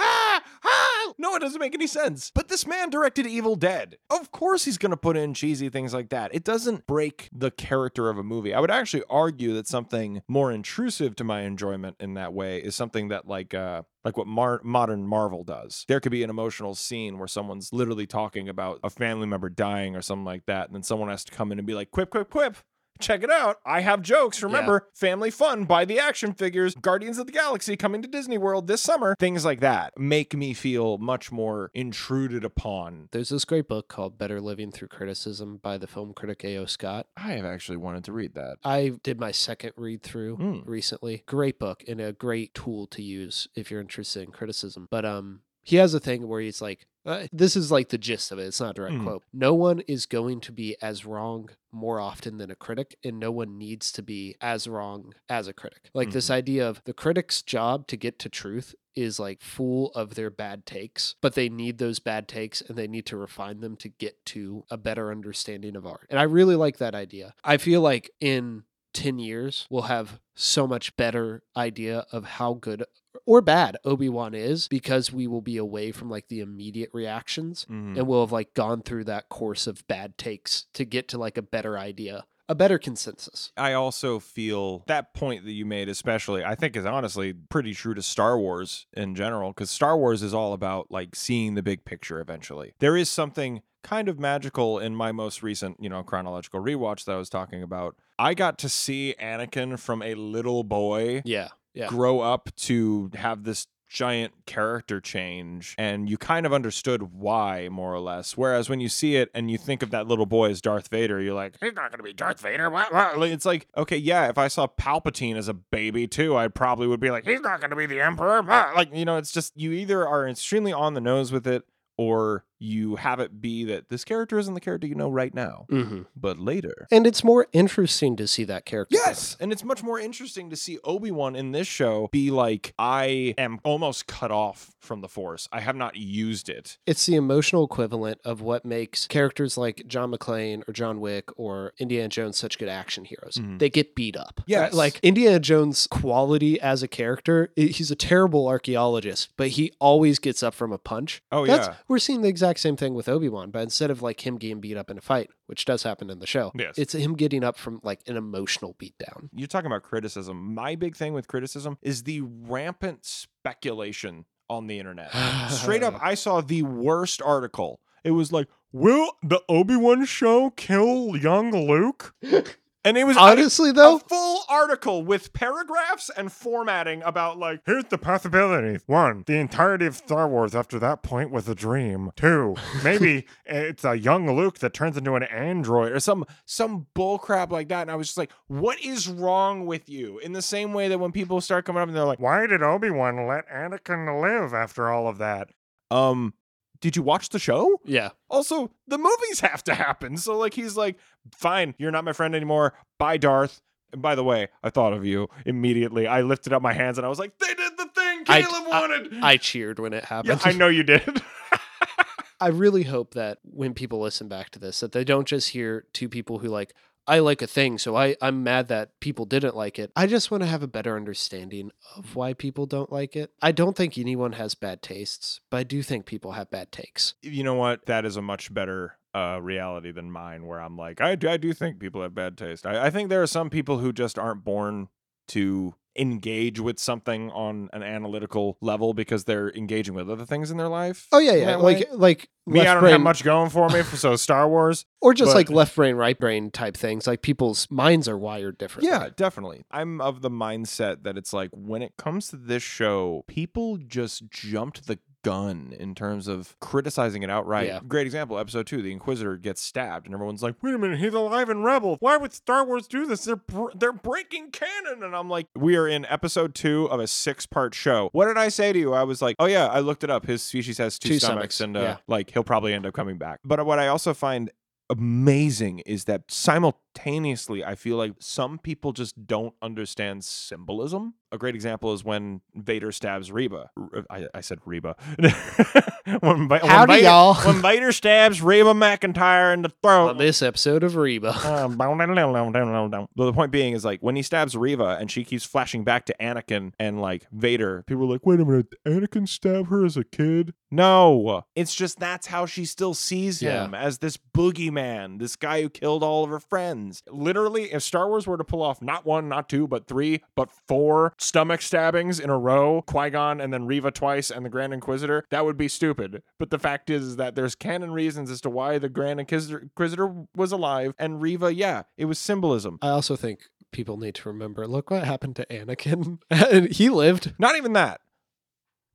[1.19, 2.31] No, it doesn't make any sense.
[2.35, 3.97] But this man directed Evil Dead.
[4.11, 6.35] Of course he's going to put in cheesy things like that.
[6.35, 8.55] It doesn't break the character of a movie.
[8.55, 12.75] I would actually argue that something more intrusive to my enjoyment in that way is
[12.75, 15.85] something that like uh like what Mar- modern Marvel does.
[15.89, 19.95] There could be an emotional scene where someone's literally talking about a family member dying
[19.95, 22.11] or something like that, and then someone has to come in and be like, "Quip,
[22.11, 22.57] quip, quip."
[23.01, 23.57] Check it out.
[23.67, 24.43] I have jokes.
[24.43, 28.69] Remember, family fun, buy the action figures, Guardians of the Galaxy coming to Disney World
[28.69, 29.17] this summer.
[29.19, 33.09] Things like that make me feel much more intruded upon.
[33.13, 37.07] there's this great book called better living through criticism by the film critic ao scott
[37.17, 38.57] I have actually wanted to read that.
[38.65, 40.63] I did my second read through Mm.
[40.67, 41.23] recently.
[41.27, 44.87] Great book and a great tool to use if you're interested in criticism.
[44.91, 48.31] But um he has a thing where he's like uh, this is like the gist
[48.33, 48.45] of it.
[48.47, 49.03] It's not a direct Mhm.
[49.05, 49.23] quote.
[49.33, 53.31] No one is going to be as wrong more often than a critic, and no
[53.33, 55.91] one needs to be as wrong as a critic.
[55.95, 60.15] Like this idea of the critic's job to get to truth is like full of
[60.17, 63.75] their bad takes, but they need those bad takes and they need to refine them
[63.77, 66.07] to get to a better understanding of art.
[66.11, 67.35] And I really like that idea.
[67.43, 72.85] I feel like in 10 years, we'll have so much better idea of how good
[73.27, 77.97] or bad Obi-Wan is because we will be away from like the immediate reactions Mhm.
[77.99, 81.37] and we'll have like gone through that course of bad takes to get to like
[81.37, 83.53] a better idea, a better consensus.
[83.57, 87.95] I also feel that point that you made, especially, I think is honestly pretty true
[87.95, 91.85] to Star Wars in general, because Star Wars is all about like seeing the big
[91.85, 92.73] picture eventually.
[92.81, 97.13] There is something kind of magical in my most recent, you know, chronological rewatch that
[97.13, 97.97] I was talking about.
[98.23, 101.49] I got to see Anakin from a little boy Yeah.
[101.75, 101.89] Yeah.
[101.89, 107.93] grow up to have this giant character change and you kind of understood why more
[107.93, 110.63] or less whereas when you see it and you think of that little boy as
[110.63, 113.29] Darth Vader you're like he's not going to be Darth Vader what, what?
[113.29, 117.01] It's like okay yeah if I saw Palpatine as a baby too I probably would
[117.01, 118.75] be like he's not going to be the emperor what?
[118.75, 121.65] like you know it's just you either are extremely on the nose with it
[121.99, 125.67] or you have it be that this character isn't the character you know right now
[125.71, 126.03] Mm-hmm.
[126.17, 128.95] but later And it's more interesting to see that character.
[128.97, 132.73] Yes, and it's much more interesting to see Obi Wan in this show be like,
[132.79, 135.49] I am almost cut off from the Force.
[135.53, 136.79] I have not used it.
[136.87, 141.73] It's the emotional equivalent of what makes characters like John McClane or John Wick or
[141.79, 143.35] Indiana Jones such good action heroes.
[143.37, 143.59] Mhm.
[143.59, 144.41] They get beat up.
[144.47, 144.73] Yes.
[144.73, 150.43] Like Indiana Jones' quality as a character, he's a terrible archaeologist, but he always gets
[150.43, 151.23] up from a punch.
[151.33, 151.75] Oh, That's, yeah.
[151.89, 154.37] We're seeing the exact exact same thing with Obi Wan, but instead of like him
[154.37, 156.77] getting beat up in a fight, which does happen in the show, Yes.
[156.79, 159.29] it's him getting up from like an emotional beatdown.
[159.35, 160.55] You're talking about criticism.
[160.55, 165.11] My big thing with criticism is the rampant speculation on the internet.
[165.51, 167.81] Straight up, I saw the worst article.
[168.05, 172.15] It was like, "Will the Obi Wan show kill young Luke?"
[172.85, 177.85] And it was Honestly, a though, full article with paragraphs and formatting about like Here's
[177.85, 178.83] the possibilities.
[178.87, 182.11] One, the entirety of Star Wars after that point was a dream.
[182.17, 185.93] Two, maybe it's a young Luke that turns into an android.
[185.93, 187.83] or some some bull crap like that.
[187.83, 190.19] And I was just like, what is wrong with you?
[190.19, 192.65] In the same way that when people start coming up and they're like, Why did
[192.65, 195.51] Obi Wan let Anakin live after all of that?
[195.93, 196.35] um,
[196.83, 197.81] did you watch the show?
[197.87, 200.19] yeah, Also, the movies have to happen.
[200.19, 200.99] So like he's like,
[201.35, 202.75] fine, you're not my friend anymore.
[202.99, 203.63] Bye, Darth.
[203.93, 206.07] And by the way, I thought of you immediately.
[206.07, 208.69] I lifted up my hands and I was like, they did the thing I- Caleb
[208.69, 209.15] wanted.
[209.23, 210.41] I cheered when it yeah, happened.
[210.45, 211.23] I know you did.
[212.41, 215.87] I really hope that when people listen back to this, that they don't just hear
[215.93, 216.75] two people who like,
[217.07, 219.91] I like a thing, so I, I'm mad that people didn't like it.
[219.97, 223.33] I just want to have a better understanding of why people don't like it.
[223.41, 227.15] I don't think anyone has bad tastes, but I do think people have bad takes.
[227.23, 227.87] you know what?
[227.87, 231.37] That is a much better uh, reality than mine, where I'm like, I do, I
[231.37, 232.67] do think people have bad taste.
[232.67, 234.89] I, I think there are some people who just aren't born
[235.29, 240.57] to engage with something on an analytical level because they're engaging with other things in
[240.57, 241.09] their life.
[241.13, 243.83] Oh yeah, yeah, like like me, I don't brain, have much going for me.
[243.83, 247.07] So Star Wars, or just but- like left brain, right brain type things.
[247.07, 248.91] Like people's minds are wired differently.
[248.91, 249.65] Yeah, definitely.
[249.71, 254.31] I'm of the mindset that it's like when it comes to this show, people just
[254.31, 257.67] jumped the gun in terms of criticizing it outright.
[257.67, 257.81] Yeah.
[257.87, 261.15] Great example, episode two, the Inquisitor gets stabbed, and everyone's like, Wait a minute, he's
[261.15, 261.97] alive and Rebel.
[262.01, 263.25] Why would Star Wars do this?
[263.25, 265.03] They're "Br- they're breaking canon.
[265.03, 268.11] And I'm like, we are in episode two of a six part show.
[268.13, 268.93] What did I say to you?
[268.93, 270.27] I was like, oh yeah, I looked it up.
[270.27, 271.97] His species has two, Two stomachs, stomachs, and uh, yeah.
[272.07, 273.41] like he'll probably end up coming back.
[273.45, 274.51] But what I also find
[274.91, 281.15] amazing is that simultaneously I feel like some people just don't understand symbolism.
[281.33, 283.71] A great example is when Vader stabs Reba.
[284.11, 284.97] I said Reba.
[286.21, 287.35] when, when Howdy, Vader, y'all.
[287.35, 290.11] when Vader stabs Reba McEntire in the throat.
[290.11, 291.33] On this episode of Reba.
[291.53, 291.69] Uh.
[291.69, 296.07] But the point being is like when he stabs Reba and she keeps flashing back
[296.07, 299.97] to Anakin and like Vader, people are like, wait a minute, Anakin stabbed her as
[299.97, 300.55] a kid?
[300.71, 301.45] No.
[301.55, 306.03] It's just that's how she still sees him as this boogeyman, this guy who killed
[306.03, 307.03] all of her friends.
[307.11, 310.51] Literally, if Star Wars were to pull off not one, not two, but three, but
[310.69, 315.25] four stomach stabbings in a row, Qui-Gon and then Reva twice and the Grand Inquisitor,
[315.31, 316.23] that would be stupid.
[316.39, 319.59] But the fact is, is that there's canon reasons as to why the Grand Inquisitor,
[319.59, 322.79] Inquisitor was alive and Reva, yeah, it was symbolism.
[322.83, 324.67] I also think people need to remember.
[324.67, 326.19] Look what happened to Anakin.
[326.73, 327.35] He lived.
[327.39, 328.01] Not even that.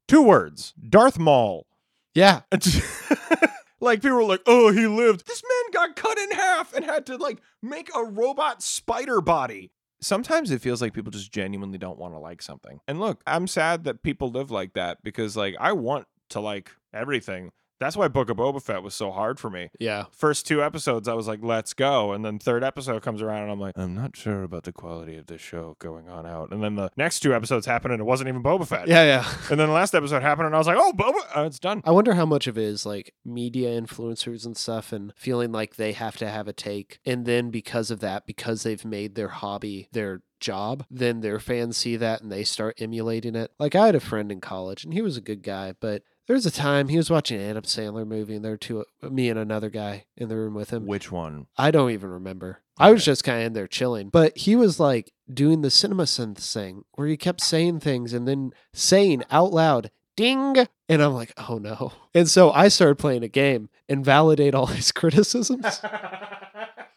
[0.08, 0.74] Two words.
[0.90, 1.68] Darth Maul.
[2.14, 2.42] Yeah.
[3.80, 7.06] like people were like, "Oh, he lived." This man got cut in half and had
[7.08, 9.72] to like make a robot spider body.
[10.00, 12.80] Sometimes it feels like people just genuinely don't want to like something.
[12.88, 16.72] And look, I'm sad that people live like that because like I want to like
[16.94, 17.52] everything.
[17.80, 19.70] That's why Book of Boba Fett was so hard for me.
[19.80, 20.06] Yeah.
[20.12, 23.52] First two episodes, I was like, "Let's go," and then third episode comes around, and
[23.52, 26.64] I'm like, "I'm not sure about the quality of this show going on out." And
[26.64, 28.88] then the next two episodes happened, and it wasn't even Boba Fett.
[28.88, 29.28] Yeah, yeah.
[29.50, 31.82] And then the last episode happened, and I was like, "Oh, Boba, uh, it's done."
[31.86, 35.76] I wonder how much of it is like media influencers and stuff and feeling like
[35.76, 37.00] they have to have a take.
[37.06, 41.78] And then because of that, because they've made their hobby their job, then their fans
[41.78, 43.52] see that and they start emulating it.
[43.60, 46.36] Like I had a friend in college and he was a good guy, but there
[46.36, 49.30] was a time he was watching an Adam Sandler movie and there were two, me
[49.30, 50.86] and another guy in the room with him.
[50.86, 51.48] Which one?
[51.58, 52.62] I don't even remember.
[52.78, 54.10] I was just kind of in there chilling.
[54.10, 58.52] But he was like doing the CinemaSins thing where he kept saying things and then
[58.74, 60.68] saying out loud, ding.
[60.90, 61.94] And I'm like, oh no.
[62.14, 65.82] And so I started playing a game and validate all his criticisms.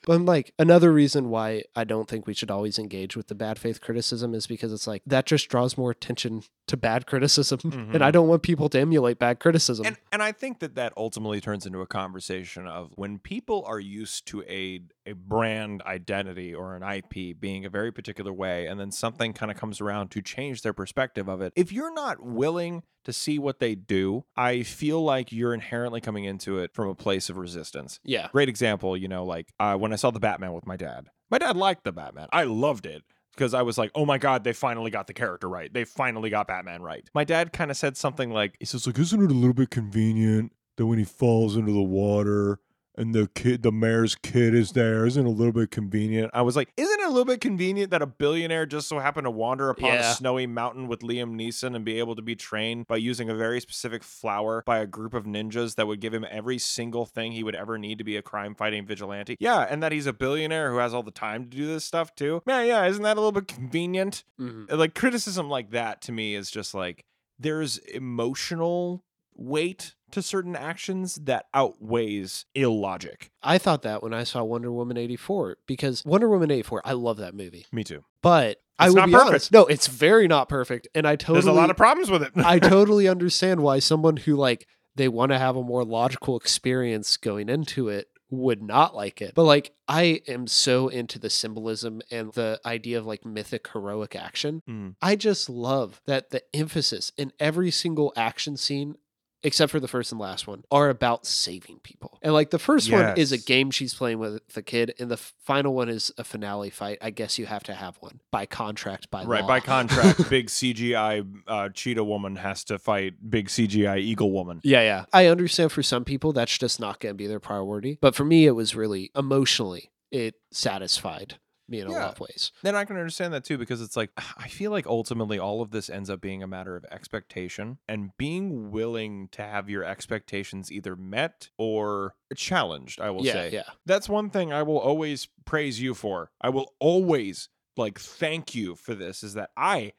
[0.07, 3.35] But I'm like, another reason why I don't think we should always engage with the
[3.35, 7.61] bad faith criticism is because it's like that just draws more attention to bad criticism.
[7.65, 8.13] And I mm-hmm.
[8.13, 9.87] don't want people to emulate bad criticism.
[9.87, 13.81] And and I think that that ultimately turns into a conversation of when people are
[13.81, 18.79] used to a a brand identity or an IP being a very particular way, and
[18.79, 21.53] then something kind of comes around to change their perspective of it.
[21.57, 26.25] If you're not willing to see what they do, I feel like you're inherently coming
[26.25, 27.99] into it from a place of resistance.
[28.05, 28.29] yeah.
[28.33, 31.09] Great example, you know, like uh, when I saw the Batman with my dad.
[31.31, 32.29] My dad liked the Batman.
[32.33, 33.03] I loved it
[33.35, 35.73] because I was like, oh my God, they finally got the character right.
[35.73, 37.09] They finally got Batman right.
[37.15, 39.71] My dad kind of said something like, he says, like, isn't it a little bit
[39.71, 42.59] convenient that when he falls into the water
[43.01, 45.07] and the kid, the mayor's kid is there.
[45.07, 46.31] Isn't it a little bit convenient?
[46.35, 49.25] I was like, isn't it a little bit convenient that a billionaire just so happened
[49.25, 50.11] to wander upon Yeah.
[50.11, 53.35] a snowy mountain with Liam Neeson and be able to be trained by using a
[53.35, 57.33] very specific flower by a group of ninjas that would give him every single thing
[57.33, 59.37] he would ever need to be a crime fighting vigilante?
[59.41, 62.15] Yeah, and that he's a billionaire who has all the time to do this stuff
[62.15, 62.43] too.
[62.47, 64.25] Yeah, yeah, isn't that a little bit convenient?
[64.39, 64.71] Mhm.
[64.71, 67.05] like criticism like that to me is just like
[67.39, 73.31] there's emotional weight to certain actions that outweighs illogic.
[73.43, 77.17] I thought that when I saw Wonder Woman 84 because Wonder Woman 84, I love
[77.19, 77.67] that movie.
[77.73, 78.05] Me too.
[78.23, 79.29] But I It's will not be perfect.
[79.31, 79.53] honest.
[79.53, 80.89] No, it's very not perfect.
[80.95, 82.33] And I totally There's a lot of problems with it.
[82.37, 87.17] I totally understand why someone who like they want to have a more logical experience
[87.17, 89.35] going into it would not like it.
[89.35, 94.15] But like I am so into the symbolism and the idea of like mythic heroic
[94.15, 94.63] action.
[94.69, 94.95] Mm.
[95.03, 98.95] I just love that the emphasis in every single action scene
[99.43, 102.19] except for the first and last one are about saving people.
[102.23, 105.17] And like the first one is a game she's playing with the kid and the
[105.17, 106.99] final one is a finale fight.
[107.01, 109.49] I guess you have to have one by contract by right, law.
[109.49, 114.61] by contract, big CGI uh, cheetah woman has to fight big CGI eagle woman.
[114.63, 115.05] Yeah, yeah.
[115.13, 117.99] I understand for some people that's just not going to be their priority.
[118.01, 121.39] But for me, it was really emotionally, it satisfied
[121.71, 122.53] me in a lot of ways.
[122.63, 125.71] Then I can understand that too because it's like I feel like ultimately all of
[125.71, 130.71] this ends up being a matter of expectation and being willing to have your expectations
[130.71, 133.51] either met or challenged, I will yeah, say.
[133.53, 133.63] yeah.
[133.87, 136.31] That's one thing I will always praise you for.
[136.41, 139.93] I will always like thank you for this is that I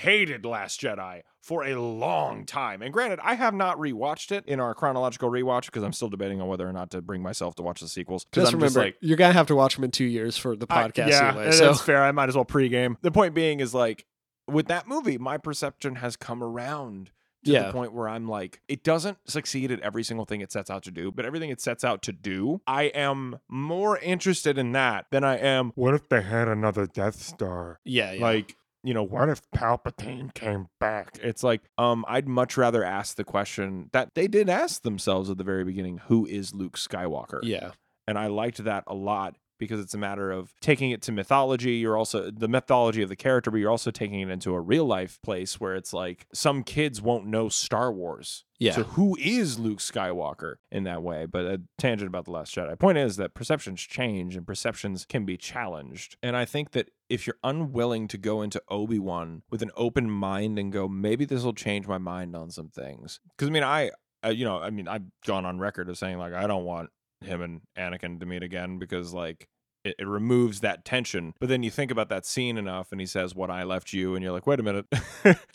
[0.00, 2.82] hated Last Jedi for a long time.
[2.82, 6.40] And granted, I have not rewatched it in our chronological rewatch because I'm still debating
[6.40, 8.26] on whether or not to bring myself to watch the sequels.
[8.32, 10.36] Just I'm remember, just like, you're going to have to watch them in two years
[10.36, 11.44] for the I- podcast yeah, anyway.
[11.44, 12.02] that's So, fair.
[12.02, 12.96] I might as well pregame.
[13.02, 14.06] The point being is like
[14.48, 17.10] with that movie, my perception has come around
[17.44, 17.66] to Yeah.
[17.68, 20.82] the point where I'm like, it doesn't succeed at every single thing it sets out
[20.84, 25.06] to do, but everything it sets out to do, I am more interested in that
[25.12, 27.78] than I am What if they had another Death Star?
[27.84, 28.20] yeah, yeah.
[28.22, 31.18] like, you know, What if Palpatine came back?
[31.22, 35.38] It's like, um, I'd much rather ask the question that they did ask themselves at
[35.38, 37.40] the very beginning: Who is Luke Skywalker?
[37.42, 37.72] yeah.
[38.06, 41.72] and I liked that a lot because it's a matter of taking it to mythology.
[41.72, 44.84] You're also the mythology of the character, but you're also taking it into a real
[44.84, 48.44] life place where it's like some kids won't know Star Wars.
[48.58, 48.72] Yeah.
[48.72, 51.26] So who is Luke Skywalker in that way?
[51.26, 52.78] But a tangent about the Last Jedi.
[52.78, 56.16] Point is that perceptions change and perceptions can be challenged.
[56.22, 60.10] And I think that if you're unwilling to go into Obi Wan with an open
[60.10, 63.20] mind and go, maybe this will change my mind on some things.
[63.36, 63.90] Because I mean, I,
[64.24, 66.90] uh, you know, I mean, I've gone on record of saying like I don't want
[67.20, 69.48] him and Anakin to meet again because like
[69.86, 71.32] it, it removes that tension.
[71.38, 74.14] But then you think about that scene enough and he says, What I left you,
[74.14, 74.86] and you're like, wait a minute.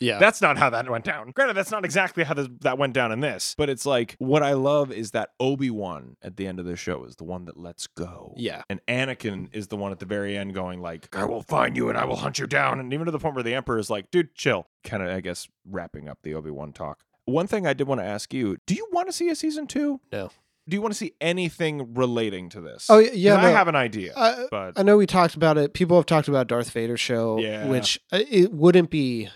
[0.00, 0.18] Yeah.
[0.18, 1.30] That's not how that went down.
[1.30, 3.54] Granted, that's not exactly how this, that went down in this.
[3.56, 7.04] But it's like what I love is that Obi-Wan at the end of the show
[7.04, 8.34] is the one that lets go.
[8.36, 8.62] Yeah.
[8.68, 11.88] And Anakin is the one at the very end going like, I will find you
[11.88, 12.80] and I will hunt you down.
[12.80, 14.66] And even to the point where the Emperor is like, dude, chill.
[14.82, 17.04] Kind of, I guess, wrapping up the Obi-Wan talk.
[17.24, 19.68] One thing I did want to ask you, do you want to see a season
[19.68, 20.00] two?
[20.10, 20.30] No.
[20.68, 22.86] Do you want to see anything relating to this?
[22.88, 24.12] Oh, yeah, 'Cause I have an idea.
[24.16, 25.74] I, but I know we talked about it.
[25.74, 27.66] People have talked about Darth Vader show, Yeah.
[27.66, 29.28] which uh, it wouldn't be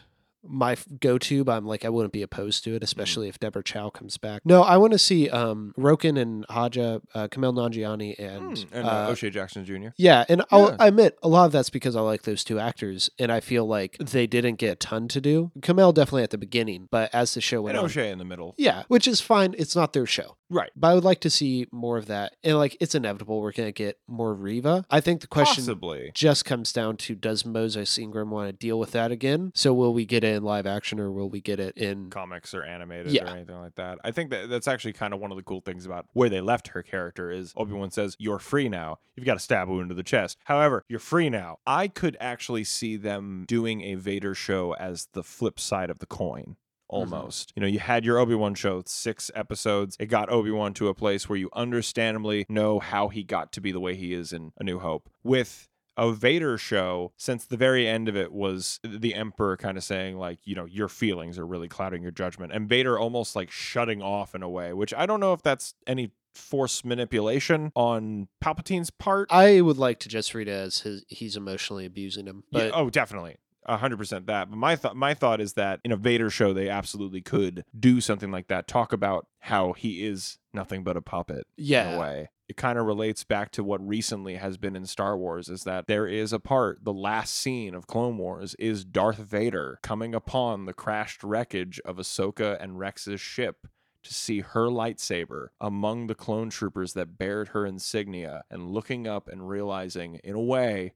[0.49, 3.91] my go-to, but I'm like I wouldn't be opposed to it, especially if Deborah Chow
[3.91, 4.43] comes back.
[4.45, 8.87] No, I want to see um Roken and Haja, uh, Kumail Nanjiani, and, Hmm, and
[8.87, 9.89] uh, uh, O'Shea Jackson Jr.
[9.97, 13.11] Yeah, and I'll I admit a lot of that's because I like those two actors,
[13.19, 15.51] and I feel like they didn't get a ton to do.
[15.63, 18.25] Kamel definitely at the beginning, but as the show went And on, O'Shea in the
[18.25, 18.55] middle.
[18.59, 19.55] yeah, which is fine.
[19.59, 20.71] It's not their show, Right.
[20.77, 22.37] but I would like to see more of that.
[22.45, 24.85] And like, it's inevitable we're gonna get more Reva.
[24.91, 26.11] I think the question Possibly.
[26.15, 29.53] just comes down to does Moses Ingram want to deal with that again?
[29.55, 32.11] So will we get it in live action or will we get it in?
[32.11, 33.25] comics or animated Yeah.
[33.25, 33.99] or anything like that.
[34.05, 36.41] I think that that's actually kind of one of the cool things about where they
[36.41, 38.99] left her character is Obi-Wan says, "You're free now.
[39.17, 40.39] You've got a stab wound to the chest.
[40.45, 45.25] However, you're free now." I could actually see them doing a Vader show as the
[45.25, 46.57] flip side of the coin.
[46.93, 47.13] Mm-hmm.
[47.15, 47.53] Almost.
[47.57, 49.97] You know, you had your Obi Wan show, six episodes.
[49.99, 53.61] It got Obi Wan to a place where you understandably know how he got to
[53.61, 55.09] be the way he is in A New Hope.
[55.25, 59.85] With a Vader show, since the very end of it was the Emperor kind of
[59.85, 62.53] saying, like, you know, your feelings are really clouding your judgment.
[62.53, 65.75] And Vader almost like shutting off in a way, which I don't know if that's
[65.87, 69.29] any force manipulation on Palpatine's part.
[69.33, 72.73] I would like to just read it as his, he's emotionally abusing him, Yeah, but
[72.75, 73.37] oh, definitely.
[73.69, 74.49] A hundred percent that.
[74.49, 78.01] But my thought my thought is that in a Vader show they absolutely could do
[78.01, 78.69] something like that.
[78.69, 82.29] Talk about how he is nothing but a puppet in yeah, a way.
[82.49, 85.89] It kind of relates back to what recently has been in Star Wars is that
[85.89, 90.65] there is a part, the last scene of Clone Wars is Darth Vader coming upon
[90.65, 93.67] the crashed wreckage of Ahsoka and Rex's ship
[94.05, 99.29] to see her lightsaber among the clone troopers that bared her insignia and looking up
[99.29, 100.95] and realizing, in a way,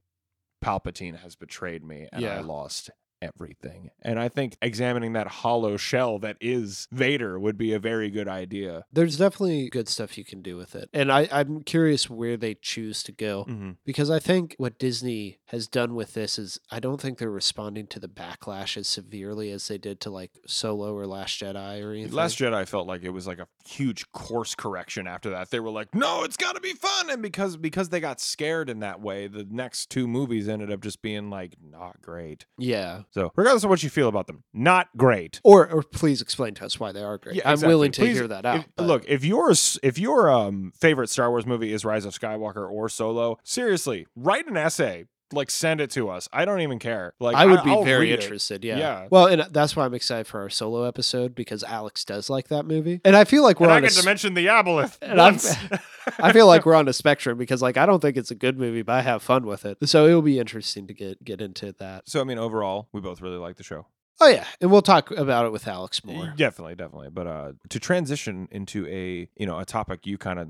[0.63, 3.89] Palpatine has betrayed me and I lost everything.
[4.01, 8.27] And I think examining that hollow shell that is Vader would be a very good
[8.27, 8.85] idea.
[8.91, 10.89] There's definitely good stuff you can do with it.
[10.93, 13.45] And I, I'm curious where they choose to go.
[13.47, 13.71] Mm-hmm.
[13.85, 17.87] Because I think what Disney has done with this is I don't think they're responding
[17.87, 21.91] to the backlash as severely as they did to like Solo or Last Jedi or
[21.91, 22.13] anything.
[22.13, 25.49] Last Jedi felt like it was like a huge course correction after that.
[25.51, 28.69] They were like, "No, it's got to be fun." And because because they got scared
[28.69, 32.45] in that way, the next two movies ended up just being like not great.
[32.57, 33.01] yeah.
[33.11, 35.41] So, regardless of what you feel about them, not great.
[35.43, 37.35] Or or please explain to us why they are great.
[37.35, 38.59] Yeah, I'm willing to Please, hear that out.
[38.59, 39.51] if- look, if your
[39.83, 44.47] if your um favorite Star Wars movie is Rise of Skywalker or Solo, seriously, write
[44.47, 45.05] an essay.
[45.33, 46.27] Like send it to us.
[46.33, 47.13] I don't even care.
[47.19, 48.23] Like I would I- be I'll very read it.
[48.23, 48.63] interested.
[48.63, 48.77] Yeah.
[48.77, 49.07] Yeah.
[49.09, 52.65] Well, and that's why I'm excited for our solo episode because Alex does like that
[52.65, 54.97] movie, and I feel like we're And I on a get to mention the Aboleth
[55.01, 55.55] I'm- once.
[56.19, 58.57] I feel like we're on a spectrum because like I don't think it's a good
[58.57, 59.77] movie, but I have fun with it.
[59.87, 62.09] So it'll be interesting to get get into that.
[62.09, 63.85] So I mean, overall, we both really like the show.
[64.19, 66.31] Oh yeah, and we'll talk about it with Alex more.
[66.37, 67.09] Definitely, definitely.
[67.09, 70.49] But uh, to transition into a you know a topic you kind of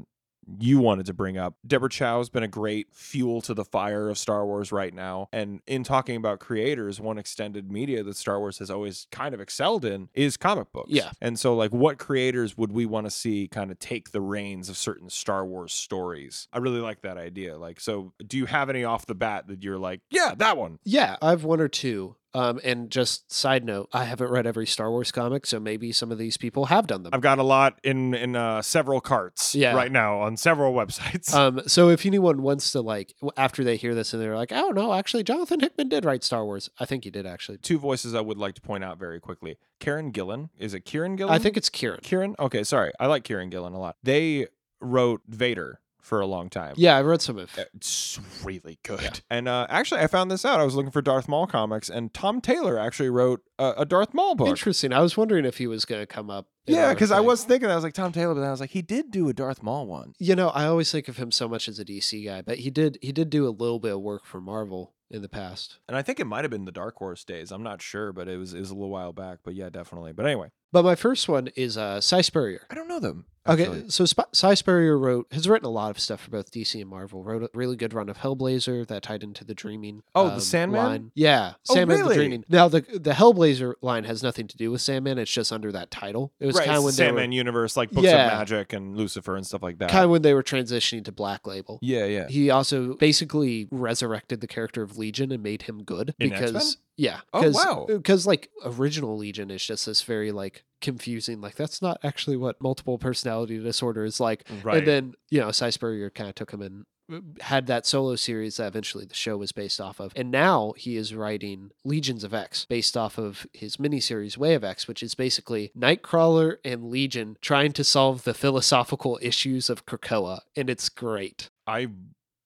[0.59, 4.17] you wanted to bring up, Deborah Chow's been a great fuel to the fire of
[4.17, 5.27] Star Wars right now.
[5.31, 9.41] And in talking about creators, one extended media that Star Wars has always kind of
[9.41, 10.91] excelled in is comic books.
[10.91, 11.11] Yeah.
[11.21, 14.69] And so, like, what creators would we want to see kind of take the reins
[14.69, 16.47] of certain Star Wars stories?
[16.51, 17.57] I really like that idea.
[17.57, 20.79] Like, so do you have any off the bat that you're like, yeah, that one?
[20.83, 22.15] Yeah, I have one or two.
[22.33, 26.11] Um, and just side note, I haven't read every Star Wars comic, so maybe some
[26.11, 27.09] of these people have done them.
[27.13, 29.75] I've got a lot in in uh, several carts Yeah.
[29.75, 31.33] right now on several websites.
[31.33, 34.69] Um, so if anyone wants to like, after they hear this and they're like, oh
[34.69, 36.69] no, actually, Jonathan Hickman did write Star Wars.
[36.79, 37.57] I think he did actually.
[37.57, 39.57] Two voices I would like to point out very quickly.
[39.79, 40.49] Karen Gillen.
[40.57, 41.33] Is it Kieron Gillen?
[41.33, 42.01] I think it's Kieron.
[42.01, 42.35] Kieron.
[42.39, 42.91] Okay, sorry.
[42.99, 43.97] I like Kieron Gillen a lot.
[44.03, 44.47] They
[44.79, 46.73] wrote Vader for a long time.
[46.77, 47.57] Yeah, I read some of.
[47.57, 47.69] it.
[47.75, 49.21] It's really good.
[49.29, 50.59] And uh, actually, I found this out.
[50.59, 54.13] I was looking for Darth Maul comics, and Tom Taylor actually wrote a, a Darth
[54.13, 54.47] Maul book.
[54.47, 54.91] Interesting.
[54.91, 56.47] I was wondering if he was going to come up.
[56.65, 58.71] Yeah, because I was thinking, I was like Tom Taylor, but then I was like,
[58.71, 60.13] he did do a Darth Maul one.
[60.19, 62.69] You know, I always think of him so much as a DC guy, but he
[62.69, 65.79] did he did do a little bit of work for Marvel in the past.
[65.87, 67.51] And I think it might have been the Dark Horse days.
[67.51, 69.39] I'm not sure, but it was it was a little while back.
[69.43, 70.13] But yeah, definitely.
[70.13, 72.65] But anyway, But my first one is uh, Si Spurrier.
[72.69, 73.25] I don't know them.
[73.47, 76.79] Okay, so Sp- Si Spurrier wrote has written a lot of stuff for both DC
[76.79, 77.23] and Marvel.
[77.23, 80.03] Wrote a really good run of Hellblazer that tied into the Dreaming.
[80.13, 80.83] Oh, the um, Sandman?
[80.83, 81.11] line.
[81.15, 82.09] Yeah, Oh, Sandman really?
[82.09, 82.45] the Dreaming.
[82.49, 85.17] Now the the Hellblazer line has nothing to do with Sandman.
[85.17, 86.31] It's just under that title.
[86.39, 88.27] It was right, kind of when the Sandman were universe, like books Yeah.
[88.27, 89.89] of magic and Lucifer and stuff like that.
[89.89, 91.79] kind of when they were transitioning to Black Label.
[91.81, 92.27] yeah, yeah.
[92.27, 96.73] He also basically resurrected the character of Legion and made him good In because X-Men?
[96.97, 97.85] Yeah, Oh, wow.
[97.87, 102.61] Because like original Legion is just this very like confusing like that's not actually what
[102.61, 104.47] multiple personality disorder is like.
[104.63, 104.77] Right.
[104.79, 108.57] And then you know Si kind of took him and uh, had that solo series
[108.57, 110.13] that eventually the show was based off of.
[110.15, 114.63] And now he is writing Legions of X based off of his miniseries Way of
[114.63, 120.41] X, which is basically Nightcrawler and Legion trying to solve the philosophical issues of Krakoa.
[120.55, 121.49] And it's great.
[121.67, 121.87] I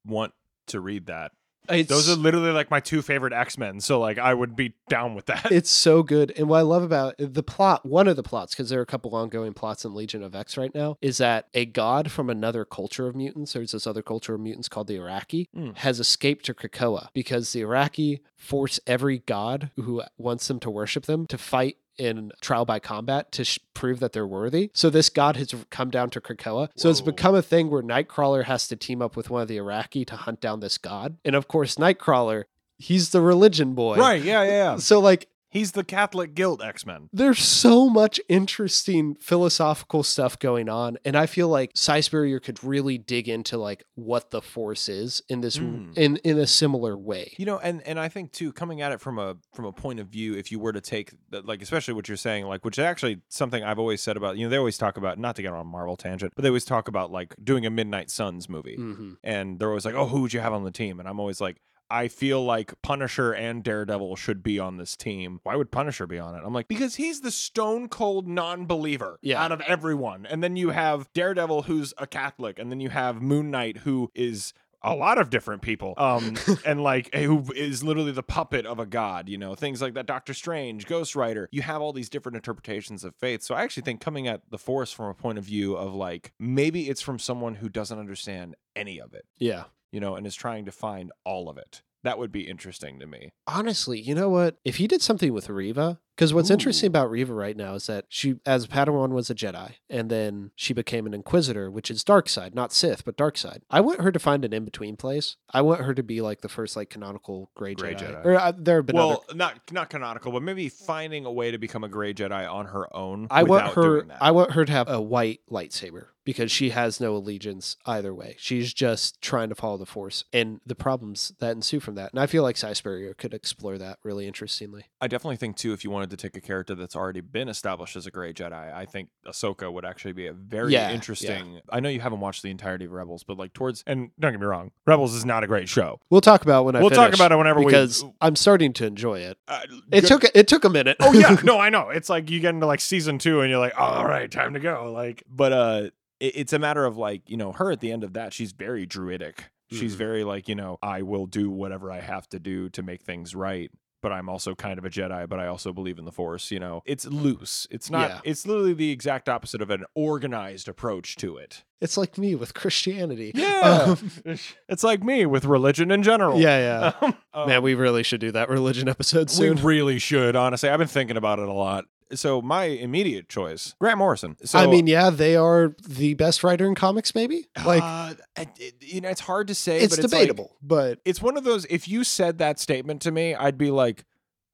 [0.05, 0.33] want
[0.67, 1.31] to read that.
[1.69, 3.79] It's, Those are literally like my two favorite X Men.
[3.79, 5.51] So like I would be down with that.
[5.51, 6.33] it's so good.
[6.37, 8.85] And what I love about the plot, one of the plots, because there are a
[8.85, 12.65] couple ongoing plots in Legion of X right now, is that a god from another
[12.65, 15.77] culture of mutants, there's this other culture of mutants called the Arakkii, Mm.
[15.77, 21.05] has escaped to Krakoa because the Arakkii force every god who wants them to worship
[21.05, 24.69] them to fight in trial by combat to sh- prove that they're worthy.
[24.73, 26.69] So this god has come down to Krakoa.
[26.75, 29.57] So it's become a thing where Nightcrawler has to team up with one of the
[29.57, 31.17] Arakkii to hunt down this god.
[31.23, 32.43] And of course, Nightcrawler,
[32.77, 33.97] he's the religion boy.
[33.97, 34.21] right?
[34.21, 34.49] Yeah, yeah.
[34.73, 34.75] yeah.
[34.79, 37.07] So like He's the Catholic guilt X Men.
[37.13, 42.97] there's so much interesting philosophical stuff going on and i feel like Si could really
[42.97, 45.97] dig into like what the force is in this Mm.
[45.97, 48.99] in in a similar way You know, and and I think too, coming at it
[48.99, 52.07] from a from a point of view, if you were to take like, especially what
[52.09, 54.77] you're saying, like, which is actually something I've always said about, you know, they always
[54.77, 57.33] talk about, not to get on a Marvel tangent, but they always talk about like
[57.41, 60.51] doing a Midnight Suns movie, hmm and they're always like, oh, who would you have
[60.53, 60.99] on the team?
[60.99, 61.61] And I'm always like.
[61.89, 65.39] I feel like Punisher and Daredevil should be on this team.
[65.43, 66.41] Why would Punisher be on it?
[66.45, 69.43] I'm like, because he's the stone cold non believer Yeah.
[69.43, 70.25] out of everyone.
[70.25, 74.11] And then you have Daredevil, who's a Catholic, and then you have Moon Knight, who
[74.15, 78.77] is a lot of different people um and like who is literally the puppet of
[78.77, 82.07] a god you know things like that doctor strange ghost rider you have all these
[82.07, 85.39] different interpretations of faith so i actually think coming at the force from a point
[85.39, 89.63] of view of like maybe it's from someone who doesn't understand any of it yeah
[89.95, 91.81] you know and is trying to find all of it.
[92.03, 93.31] That would be interesting to me.
[93.47, 94.57] Honestly you know what?
[94.65, 98.05] If he did something with Reva Because what's interesting about Reva right now is that
[98.07, 102.29] she, as Padawan, was a Jedi, and then she became an Inquisitor, which is dark
[102.29, 103.63] side, not Sith, but dark side.
[103.69, 105.35] I want her to find an in between place.
[105.51, 108.23] I want her to be like the first like canonical Gray, Gray Jedi.
[108.23, 108.25] Jedi.
[108.25, 109.07] Or uh, there have been other.
[109.07, 112.67] well, not not canonical, but maybe finding a way to become a gray Jedi on
[112.67, 113.27] her own.
[113.29, 113.81] I want her.
[113.81, 114.17] doing that.
[114.21, 118.35] I want her to have a white lightsaber because she has no allegiance either way.
[118.39, 122.11] She's just trying to follow the Force and the problems that ensue from that.
[122.11, 124.85] And I feel like Si Spurrier could explore that really interestingly.
[124.99, 127.95] I definitely think too, if you wanted to take a character that's already been established
[127.95, 130.93] as a great Jedi, I think Ahsoka would actually be a very Yeah, yeah.
[130.95, 131.61] interesting.
[131.69, 134.39] I know you haven't watched the entirety of Rebels, but like towards and don't get
[134.39, 135.99] me wrong, Rebels is not a great show.
[136.09, 136.81] We'll talk about it when I.
[136.81, 139.37] We'll talk about it whenever we- because I'm starting to enjoy it.
[139.47, 140.97] Uh, It took it took a minute.
[140.99, 141.89] oh yeah, no, I know.
[141.89, 144.59] It's like you get into like season two, and you're like, all right, time to
[144.59, 144.91] go.
[144.91, 145.89] Like, but uh,
[146.19, 148.51] it, it's a matter of like you know her at the end of that, she's
[148.51, 149.45] very druidic.
[149.71, 149.97] She's Mhm.
[149.97, 153.33] very like you know I will do whatever I have to do to make things
[153.33, 153.71] right.
[154.05, 156.51] But I'm also kind of a Jedi, but I also believe in the Force.
[156.51, 157.65] You know, it's loose.
[157.71, 158.07] It's not.
[158.11, 158.19] Yeah.
[158.23, 161.63] It's literally the exact opposite of an organized approach to it.
[161.81, 163.31] It's like me with Christianity.
[163.33, 164.11] Yeah, Um,
[164.69, 166.39] it's like me with religion in general.
[166.39, 167.11] yeah, yeah.
[167.33, 169.55] Um, Man, we really should do that religion episode soon.
[169.55, 170.69] We really should, honestly.
[170.69, 171.85] I've been thinking about it a lot.
[172.13, 174.37] So my immediate choice, Grant Morrison.
[174.45, 177.15] So I mean, yeah, they are the best writer in comics.
[177.15, 179.79] Maybe like uh, it- it- you know, it's hard to say.
[179.79, 181.65] it's but like- debatable, but it's one of those.
[181.65, 184.05] If you said that statement to me, I'd be like,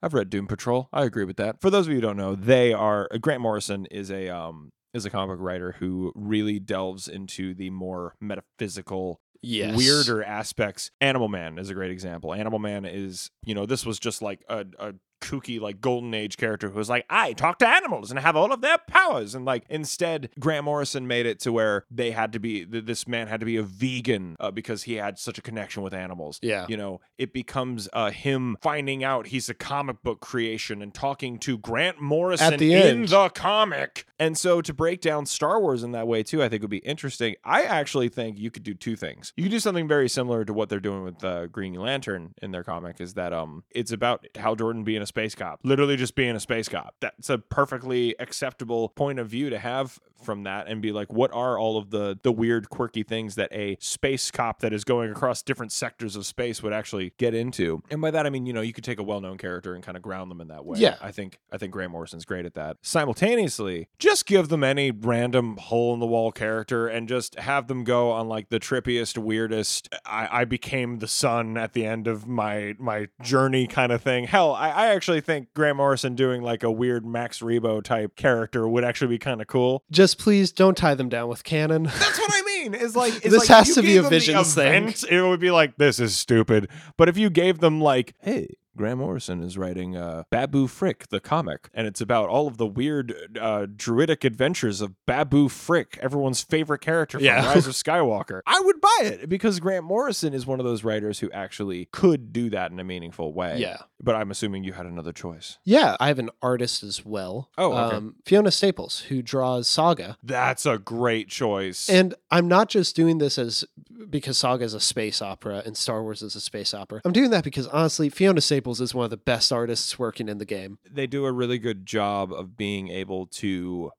[0.01, 0.89] I've read Doom Patrol.
[0.93, 1.61] I agree with that.
[1.61, 4.71] For those of you who don't know, they are uh, Grant Morrison is a um
[4.93, 10.91] is a comic book writer who really delves into the more metaphysical yes, weirder aspects.
[10.99, 12.33] Animal Man is a great example.
[12.33, 16.35] Animal Man is, you know, this was just like a, a kooky, like golden age
[16.37, 19.35] character who was like, I talk to animals and have all of their powers.
[19.35, 23.07] And like, instead, Grant Morrison made it to where they had to be, th- this
[23.07, 26.39] man had to be a vegan uh, because he had such a connection with animals.
[26.41, 26.65] Yeah.
[26.67, 31.37] You know, it becomes uh, him finding out he's a comic book creation and talking
[31.39, 33.07] to Grant Morrison At the in end.
[33.09, 34.05] the comic.
[34.19, 36.77] And so to break down Star Wars in that way too, I think would be
[36.77, 37.35] interesting.
[37.43, 39.33] I actually think you could do two things.
[39.35, 42.51] You could do something very similar to what they're doing with uh, Green Lantern in
[42.51, 42.99] their comic.
[42.99, 46.39] Is that um, it's about Hal Jordan being a space cop, literally just being a
[46.39, 46.95] space cop.
[47.01, 51.31] That's a perfectly acceptable point of view to have from that, and be like, what
[51.33, 55.11] are all of the the weird, quirky things that a space cop that is going
[55.11, 57.81] across different sectors of space would actually get into?
[57.89, 59.83] And by that I mean, you know, you could take a well known character and
[59.83, 60.79] kind of ground them in that way.
[60.79, 60.95] Yeah.
[61.01, 62.77] I think I think Grant Morrison's great at that.
[62.81, 67.83] Simultaneously, just give them any random hole in the wall character and just have them
[67.83, 69.89] go on like the trippiest, weirdest.
[70.05, 74.25] I, I became the sun at the end of my my journey kind of thing.
[74.25, 78.67] Hell, I, I actually think Grant Morrison doing like a weird Max Rebo type character
[78.67, 79.83] would actually be kind of cool.
[79.91, 81.83] just please don't tie them down with canon.
[81.83, 82.73] That's what I mean.
[82.73, 84.93] Is like it's This like has to be a the Visions thing.
[85.09, 86.69] It would be like this is stupid.
[86.97, 88.55] But if you gave them like, hey.
[88.77, 92.65] Grant Morrison is writing uh, Babu Frick, the comic, and it's about all of the
[92.67, 97.45] weird uh, druidic adventures of Babu Frick, everyone's favorite character from Yeah.
[97.45, 98.41] Rise of Skywalker.
[98.45, 102.31] I would buy it because Grant Morrison is one of those writers who actually could
[102.31, 103.57] do that in a meaningful way.
[103.59, 103.77] yeah.
[104.03, 105.59] But I'm assuming you had another choice.
[105.63, 107.51] Yeah, I have an artist as well.
[107.57, 107.97] Oh, okay.
[107.97, 110.17] um, Fiona Staples, who draws Saga.
[110.23, 111.87] That's a great choice.
[111.87, 113.63] And I'm not just doing this as
[114.09, 117.01] because Saga is a space opera and Star Wars is a space opera.
[117.05, 120.37] I'm doing that because honestly, Fiona Staples is one of the best artists working in
[120.37, 120.77] the game.
[120.89, 123.91] they do a really good job of being able to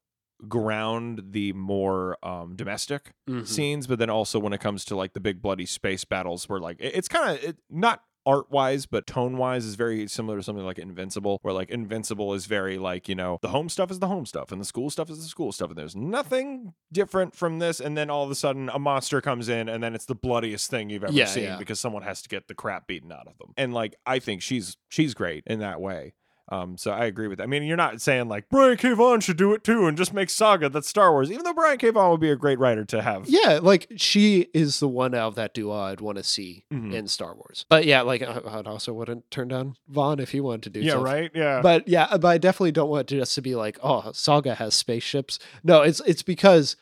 [0.49, 3.47] ground the more um, domestic Mhm.
[3.47, 6.59] scenes, but then also when it comes to like the big bloody space battles, where
[6.61, 10.37] like it- it's kind of it, not art wise, but tone wise is very similar
[10.39, 13.91] to something like Invincible, where like Invincible is very like, you know, the home stuff
[13.91, 15.71] is the home stuff and the school stuff is the school stuff.
[15.71, 17.81] And there's nothing different from this.
[17.81, 20.71] And then all of a sudden a monster comes in and then it's the bloodiest
[20.71, 21.57] thing you've ever Yeah, seen yeah.
[21.59, 23.53] because someone has to get the crap beaten out of them.
[23.57, 26.15] And like, I think she's, she's great in that way.
[26.53, 27.45] Um, so I agree with that.
[27.45, 28.93] I mean, you're not saying like Brian K.
[28.93, 31.79] Vaughan should do it too and just make Saga that's Star Wars, even though Brian
[31.79, 31.89] K.
[31.91, 33.29] Vaughan would be a great writer to have.
[33.29, 36.93] Yeah, like she is the one out of that duo I'd want to see Mhm.
[36.93, 37.65] in Star Wars.
[37.71, 40.81] But yeah, like I- I'd also wouldn't turn down Vaughn if he wanted to do
[40.81, 41.05] Yeah, something.
[41.13, 41.31] right?
[41.35, 41.61] Yeah.
[41.63, 44.75] But yeah, but I definitely don't want it just to be like, oh, Saga has
[44.75, 45.39] spaceships.
[45.65, 46.77] No, it's it's because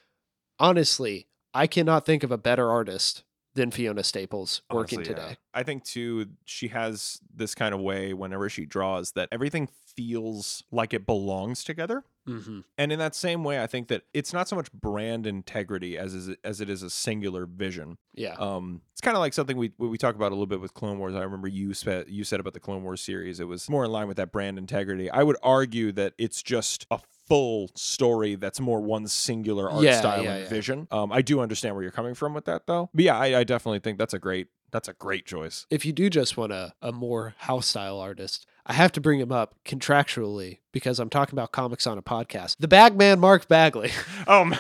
[0.59, 3.23] honestly, I cannot think of a better artist
[3.55, 5.23] than Fiona Staples working Honestly, yeah.
[5.23, 5.37] today.
[5.53, 10.63] I think too she has this kind of way whenever she draws that everything feels
[10.71, 12.05] like it belongs together.
[12.29, 12.61] Mm-hmm.
[12.79, 16.15] And in that same way, I think that it's not so much brand integrity as
[16.15, 17.99] is as it is a singular vision.
[18.15, 18.35] Yeah.
[18.39, 20.99] Um, it's kind of like something we we talk about a little bit with Clone
[20.99, 21.15] Wars.
[21.15, 23.41] I remember you said you said about the Clone Wars series.
[23.41, 25.11] It was more in line with that brand integrity.
[25.11, 29.99] I would argue that it's just a full story that's more one singular art Yeah,
[30.01, 30.49] style yeah, and yeah.
[30.51, 30.89] vision.
[30.91, 32.91] Um, I do understand where you're coming from with that though.
[32.93, 35.67] But yeah, I, I definitely think that's a great that's a great choice.
[35.71, 39.19] If you do just want a, a more house style artist, I have to bring
[39.21, 42.57] him up contractually because I'm talking about comics on a podcast.
[42.61, 43.91] The Bagman Mark Bagley.
[44.27, 44.57] Oh, m-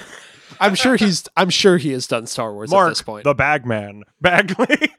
[0.58, 3.24] I'm sure he's I'm sure he has done Star Wars Mark, at this point.
[3.24, 4.92] the Bagman, Bagley.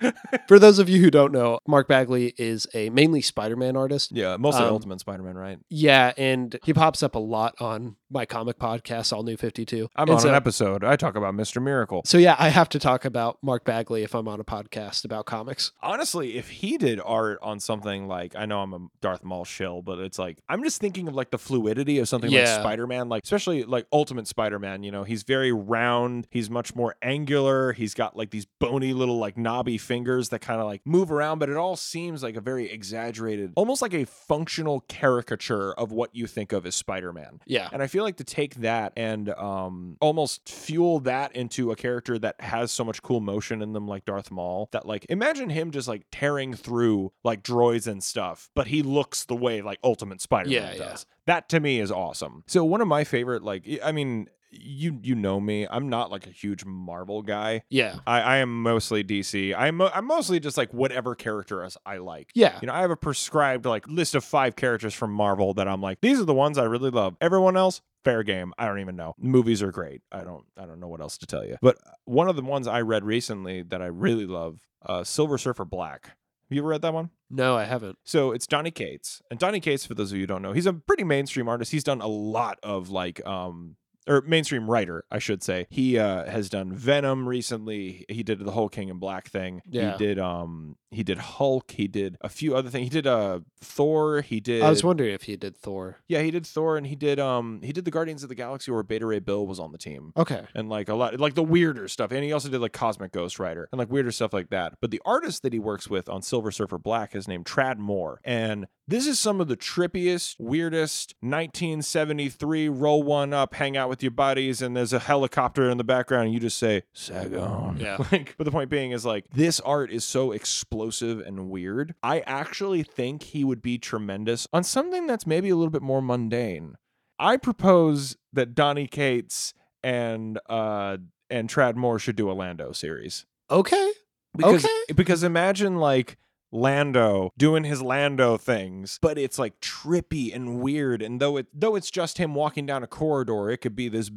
[0.47, 4.11] For those of you who don't know, Mark Bagley is a mainly Spider-Man artist.
[4.11, 5.59] yeah, mostly Um, Ultimate Spider-Man, right?
[5.69, 9.89] Yeah, and he pops up a lot on my comic podcast, All New 52.
[9.95, 10.83] I'm And on so, an episode.
[10.83, 11.61] I talk about Mr.
[11.61, 12.01] Miracle.
[12.05, 15.25] So yeah, I have to talk about Mark Bagley if I'm on a podcast about
[15.25, 15.71] comics.
[15.81, 19.81] Honestly, if he did art on something like I know I'm a Darth Maul shill,
[19.81, 23.23] but it's like I'm just thinking of like the fluidity of something like Spider-Man, like
[23.23, 28.15] especially like Ultimate Spider-Man, you know, he's very round, he's much more angular, he's got
[28.15, 31.57] like these bony little like knobby fingers that kind of like move around, but it
[31.57, 36.51] all seems like a very exaggerated, almost like a functional caricature of what you think
[36.51, 37.39] of as Spider-Man.
[37.45, 37.69] Yeah.
[37.71, 42.19] And I feel like to take that and um, almost fuel that into a character
[42.19, 45.71] that has so much cool motion in them, like Darth Maul, that like imagine him
[45.71, 50.19] just like tearing through like droids and stuff, but he looks the way like Ultimate
[50.19, 50.89] Spider-Man Yeah, yeah.
[50.91, 51.05] does.
[51.27, 52.43] That to me is awesome.
[52.47, 56.27] So one of my favorite, like I mean, you you know me, I'm not like
[56.27, 57.63] a huge Marvel guy.
[57.69, 57.99] Yeah.
[58.05, 59.55] I, I am mostly DC.
[59.57, 62.31] I'm mo- I'm mostly just like whatever character I like.
[62.35, 62.57] Yeah.
[62.61, 65.81] You know, I have a prescribed like list of five characters from Marvel that I'm
[65.81, 67.15] like, these are the ones I really love.
[67.21, 68.53] Everyone else, fair game.
[68.57, 69.15] I don't even know.
[69.17, 70.01] Movies are great.
[70.11, 71.57] I don't I don't know what else to tell you.
[71.61, 75.65] But one of the ones I read recently that I really love, uh, Silver Surfer
[75.65, 76.05] Black.
[76.51, 77.11] Have you ever read that one?
[77.29, 77.97] No, I haven't.
[78.03, 79.21] So it's Donny Cates.
[79.31, 81.71] And Donny Cates, for those of you who don't know, he's a pretty mainstream artist.
[81.71, 83.77] He's done a lot of like um
[84.07, 85.67] or mainstream writer, I should say.
[85.69, 88.05] He uh, has done Venom recently.
[88.09, 89.61] He did the whole King in Black thing.
[89.69, 89.91] Yeah.
[89.93, 91.71] He did um he did Hulk.
[91.71, 92.83] He did a few other things.
[92.85, 94.21] He did uh Thor.
[94.21, 95.99] He did I was wondering if he did Thor.
[96.07, 98.71] yeah he did Thor and he did um he did the Guardians of the Galaxy
[98.71, 100.43] where Beta Ray Bill was on the team Okay.
[100.55, 103.39] and like a lot like the weirder stuff and he also did like cosmic ghost
[103.39, 106.21] rider and like weirder stuff like that but the artist that he works with on
[106.21, 111.15] silver surfer black is named Tradd Moore and this is some of the trippiest weirdest
[111.21, 115.83] 1973 roll one up hang out with your buddies and there's a helicopter in the
[115.83, 117.97] background and you just say sagon Yeah.
[118.11, 122.21] like but the point being is like this art is so explosive and weird i
[122.21, 126.75] actually think he would be tremendous on something that's maybe a little bit more mundane
[127.19, 130.97] I propose that Donny Cates and uh
[131.29, 133.27] and Tradd Moore should do a Lando series.
[133.51, 133.91] Okay.
[134.35, 134.93] Because Okay.
[134.95, 136.17] because imagine like
[136.51, 141.01] Lando doing his Lando things, but it's like trippy and weird.
[141.01, 144.11] And though it though it's just him walking down a corridor, it could be this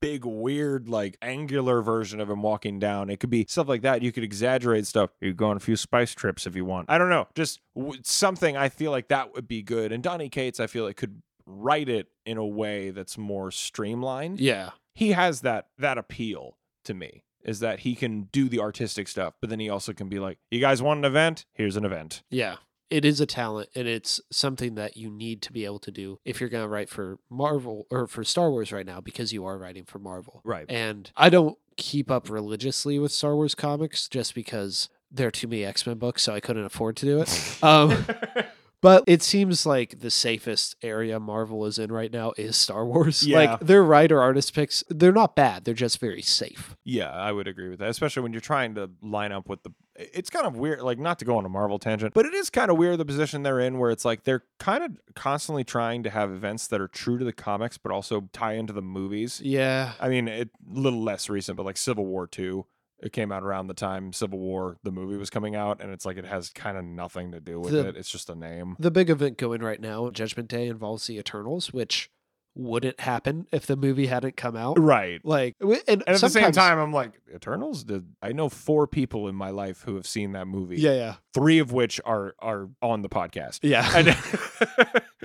[0.00, 3.10] big weird like angular version of him walking down.
[3.10, 4.02] It could be stuff like that.
[4.02, 5.10] You could exaggerate stuff.
[5.20, 6.88] You go on a few spice trips if you want.
[6.88, 7.26] I don't know.
[7.34, 10.84] Just w- something i feel like that would be good and Donny Cates i feel
[10.84, 14.38] like could write it in a way that's more streamlined.
[14.38, 14.70] Yeah.
[14.94, 19.34] he has that that appeal to me is that he can do the artistic stuff
[19.40, 22.22] but then he also can be like you guys want an event here's an event
[22.30, 22.56] Yeah.
[22.90, 26.20] It is a talent and it's something that you need to be able to do
[26.24, 29.44] if you're going to write for Marvel or for Star Wars right now because you
[29.44, 30.40] are writing for Marvel.
[30.42, 35.30] right And I don't keep up religiously with Star Wars comics just because there are
[35.30, 37.58] too many X Men books, so I couldn't afford to do it.
[37.62, 38.06] um,
[38.80, 43.22] but it seems like the safest area Marvel is in right now is Star Wars.
[43.28, 43.38] Yeah.
[43.38, 45.64] Like their writer artist picks, they're not bad.
[45.64, 46.76] They're just very safe.
[46.84, 49.72] Yeah, I would agree with that, especially when you're trying to line up with the.
[49.96, 52.48] It's kind of weird, like not to go on a Marvel tangent, but it is
[52.48, 56.02] kind of weird the position they're in, where it's like they're kind of constantly trying
[56.04, 59.40] to have events that are true to the comics, but also tie into the movies.
[59.44, 59.92] Yeah.
[60.00, 62.64] I mean, it a little less recent, but like Civil War Two,
[63.00, 66.04] it came out around the time Civil War the movie was coming out, and it's
[66.06, 67.96] like it has kind of nothing to do with The- it.
[67.96, 68.76] It's just a name.
[68.78, 72.10] The big event going right now, Judgment Day, involves the Eternals, which
[72.54, 74.76] wouldn't happen if the movie hadn't come out.
[74.80, 75.20] Right.
[75.24, 77.84] Like, and, And at the same time, I'm like, Eternals?
[77.84, 80.76] Did I know four people in my life who have seen that movie?
[80.76, 83.60] yeah, yeah, Three of which are are on the podcast.
[83.62, 83.90] yeah.
[83.94, 84.16] and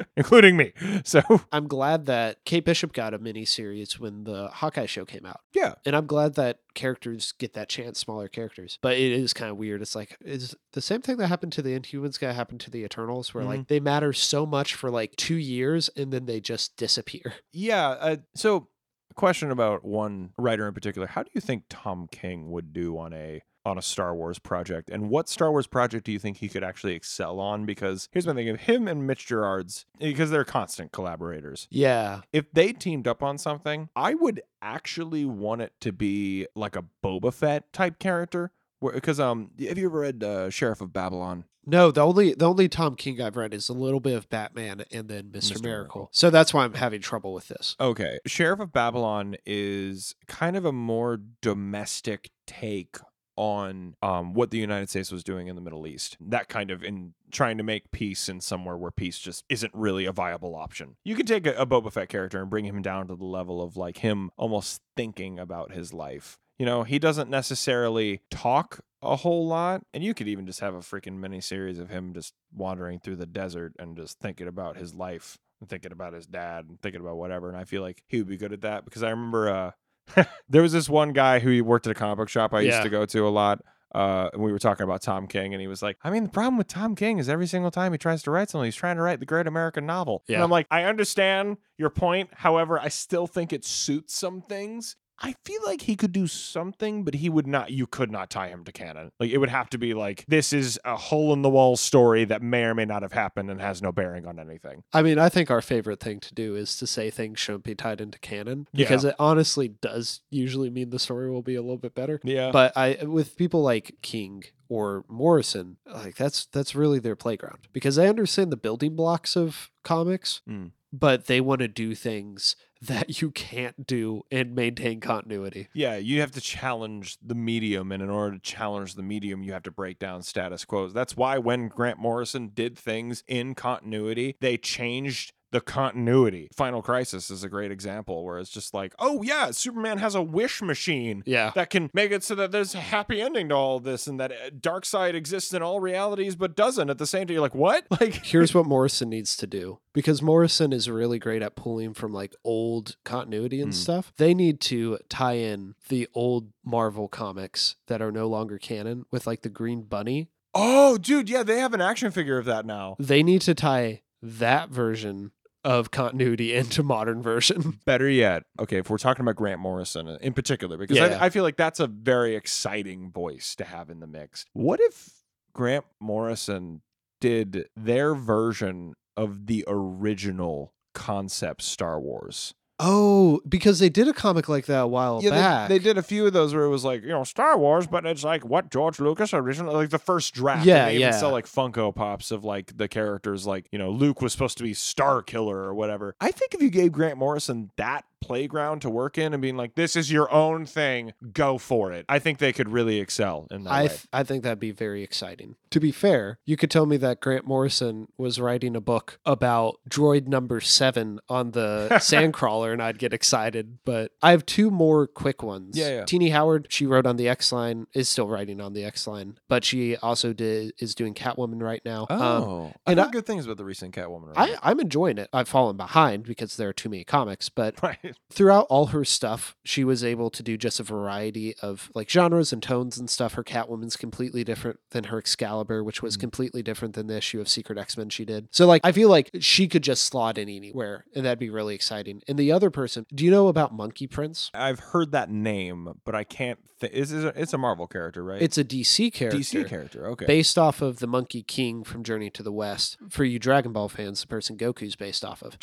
[0.17, 0.73] including me.
[1.03, 5.25] So I'm glad that Kate Bishop got a mini series when the Hawkeye show came
[5.25, 5.39] out.
[5.53, 8.79] yeah, And I'm glad that characters get that chance, smaller characters.
[8.81, 9.81] But it is kind of weird.
[9.81, 12.71] It's like, is the same thing that happened to the Inhumans going to happen to
[12.71, 16.39] the Eternals, where like they matter so much for like two years and then they
[16.39, 17.33] just disappear?
[17.51, 17.89] yeah.
[17.89, 18.67] Uh, so,
[19.13, 23.13] question about one writer in particular: How do you think Tom King would do on
[23.13, 26.49] a on a Star Wars project, and what Star Wars project do you think he
[26.49, 27.65] could actually excel on?
[27.65, 31.67] Because here's my thing: of him and Mitch Gerads, because they're constant collaborators.
[31.71, 32.21] Yeah.
[32.31, 36.83] If they teamed up on something, I would actually want it to be like a
[37.03, 38.51] Boba Fett type character.
[38.81, 41.45] Because um, have you ever read uh, Sheriff of Babylon?
[41.65, 44.83] No, the only the only Tom King I've read is a little bit of Batman
[44.91, 45.53] and then Mr.
[45.53, 45.63] Mr.
[45.63, 45.63] Miracle.
[45.63, 46.09] Miracle.
[46.11, 47.75] So that's why I'm having trouble with this.
[47.79, 48.19] Okay.
[48.25, 52.97] Sheriff of Babylon is kind of a more domestic take
[53.35, 56.17] on um, what the United States was doing in the Middle East.
[56.19, 60.05] That kind of in trying to make peace in somewhere where peace just isn't really
[60.05, 60.97] a viable option.
[61.03, 63.61] You could take a, a Boba Fett character and bring him down to the level
[63.61, 66.37] of like him almost thinking about his life.
[66.59, 70.73] You know, he doesn't necessarily talk a whole lot, and you could even just have
[70.73, 74.77] a freaking mini series of him just wandering through the desert and just thinking about
[74.77, 77.49] his life and thinking about his dad and thinking about whatever.
[77.49, 80.61] And I feel like he would be good at that because I remember uh, there
[80.61, 83.05] was this one guy who worked at a comic book shop I used to go
[83.05, 83.61] to a lot.
[83.93, 86.29] Uh, and we were talking about Tom King, and he was like, I mean, the
[86.29, 88.95] problem with Tom King is every single time he tries to write something, he's trying
[88.95, 90.23] to write the great American novel.
[90.27, 90.43] And Yeah.
[90.43, 92.31] I'm like, I understand your point.
[92.33, 94.95] However, I still think it suits some things.
[95.23, 97.71] I feel like he could do something, but he would not.
[97.71, 99.09] You could not tie him to canon.
[99.19, 102.25] Like it would have to be like this is a hole in the wall story
[102.25, 104.83] that may or may not have happened and has no bearing on anything.
[104.91, 107.73] I mean, I think our favorite thing to do is to say things shouldn't be
[107.73, 108.85] tied into canon Yeah.
[108.85, 112.19] because it honestly does usually mean the story will be a little bit better.
[112.23, 117.67] Yeah, But I with people like King or Morrison, like that's that's really their playground
[117.71, 120.71] because they understand the building blocks of comics, Mm.
[120.91, 122.55] but they want to do things
[122.87, 125.69] that you can't do and maintain continuity.
[125.73, 129.53] Yeah, you have to challenge the medium, and in order to challenge the medium, you
[129.53, 130.87] have to break down status quo.
[130.87, 136.49] That's why when Grant Morrison did things in continuity, they changed the continuity.
[136.53, 140.21] Final Crisis is a great example where it's just like, oh yeah, Superman has a
[140.21, 141.51] wish machine Yeah.
[141.55, 144.31] that can make it so that there's a happy ending to all this, and that
[144.31, 147.33] uh, Darkseid exists in all realities but doesn't at the same time.
[147.35, 147.85] You're like, what?
[148.01, 152.11] Like, Here's what Morrison needs to do because Morrison is really great at pulling from
[152.11, 153.75] like old continuity and Mm.
[153.75, 154.11] stuff.
[154.17, 159.27] They need to tie in the old Marvel comics that are no longer canon with
[159.27, 160.29] like the Green Bunny.
[160.55, 162.95] oh, dude, yeah, they have an action figure of that now.
[162.99, 165.31] They need to tie that version
[165.63, 167.79] of continuity into modern version.
[167.85, 171.17] Better yet, okay, if we're talking about Grant Morrison uh, in particular, because Yeah.
[171.19, 174.45] I, I feel like that's a very exciting voice to have in the mix.
[174.53, 175.09] What if
[175.53, 176.81] Grant Morrison
[177.21, 182.53] did their version of the original concept Star Wars?
[182.85, 185.69] Oh, because they did a comic like that a while Yeah, back.
[185.69, 187.87] they, they did a few of those where it was like, you know, Star Wars,
[187.87, 190.65] but it's like what George Lucas originally, like the first draft.
[190.65, 191.07] Yeah, they yeah.
[191.09, 194.57] Even sell like Funko Pops of like the characters, like you know, Luke was supposed
[194.57, 196.15] to be Star Killer or whatever.
[196.19, 199.75] I think if you gave Grant Morrison that playground to work in and being like,
[199.75, 202.05] this is your own thing, go for it.
[202.09, 205.03] I think they could really excel in that I th- I think that'd be very
[205.03, 205.55] exciting.
[205.71, 209.79] To be fair, you could tell me that Grant Morrison was writing a book about
[209.89, 213.79] droid number seven on the Sandcrawler, and I'd get excited.
[213.83, 215.77] But I have two more quick ones.
[215.77, 216.05] Yeah, yeah.
[216.05, 219.37] Tini Howard, she wrote on the X line, is still writing on the X line,
[219.49, 222.05] but she also did is doing Catwoman right now.
[222.09, 224.33] Um, oh, I and heard I- good things about the recent Catwoman.
[224.35, 224.59] I, run.
[224.61, 225.29] I'm enjoying it.
[225.33, 228.12] I've fallen behind because there are too many comics, but right.
[228.31, 232.53] Throughout all her stuff, she was able to do just a variety of like genres
[232.53, 233.33] and tones and stuff.
[233.33, 236.21] Her Catwoman's completely different than her Excalibur, which was mm-hmm.
[236.21, 238.47] completely different than the issue of Secret X Men she did.
[238.51, 241.75] So, like, I feel like she could just slot in anywhere, and that'd be really
[241.75, 242.21] exciting.
[242.27, 244.51] And the other person, do you know about Monkey Prince?
[244.53, 246.59] I've heard that name, but I can't.
[246.79, 248.41] Th- it's, it's, a, it's a Marvel character, right?
[248.41, 249.39] It's a DC character.
[249.39, 250.07] DC character.
[250.07, 250.25] Okay.
[250.25, 252.97] Based off of the Monkey King from Journey to the West.
[253.09, 255.57] For you Dragon Ball fans, the person Goku's based off of.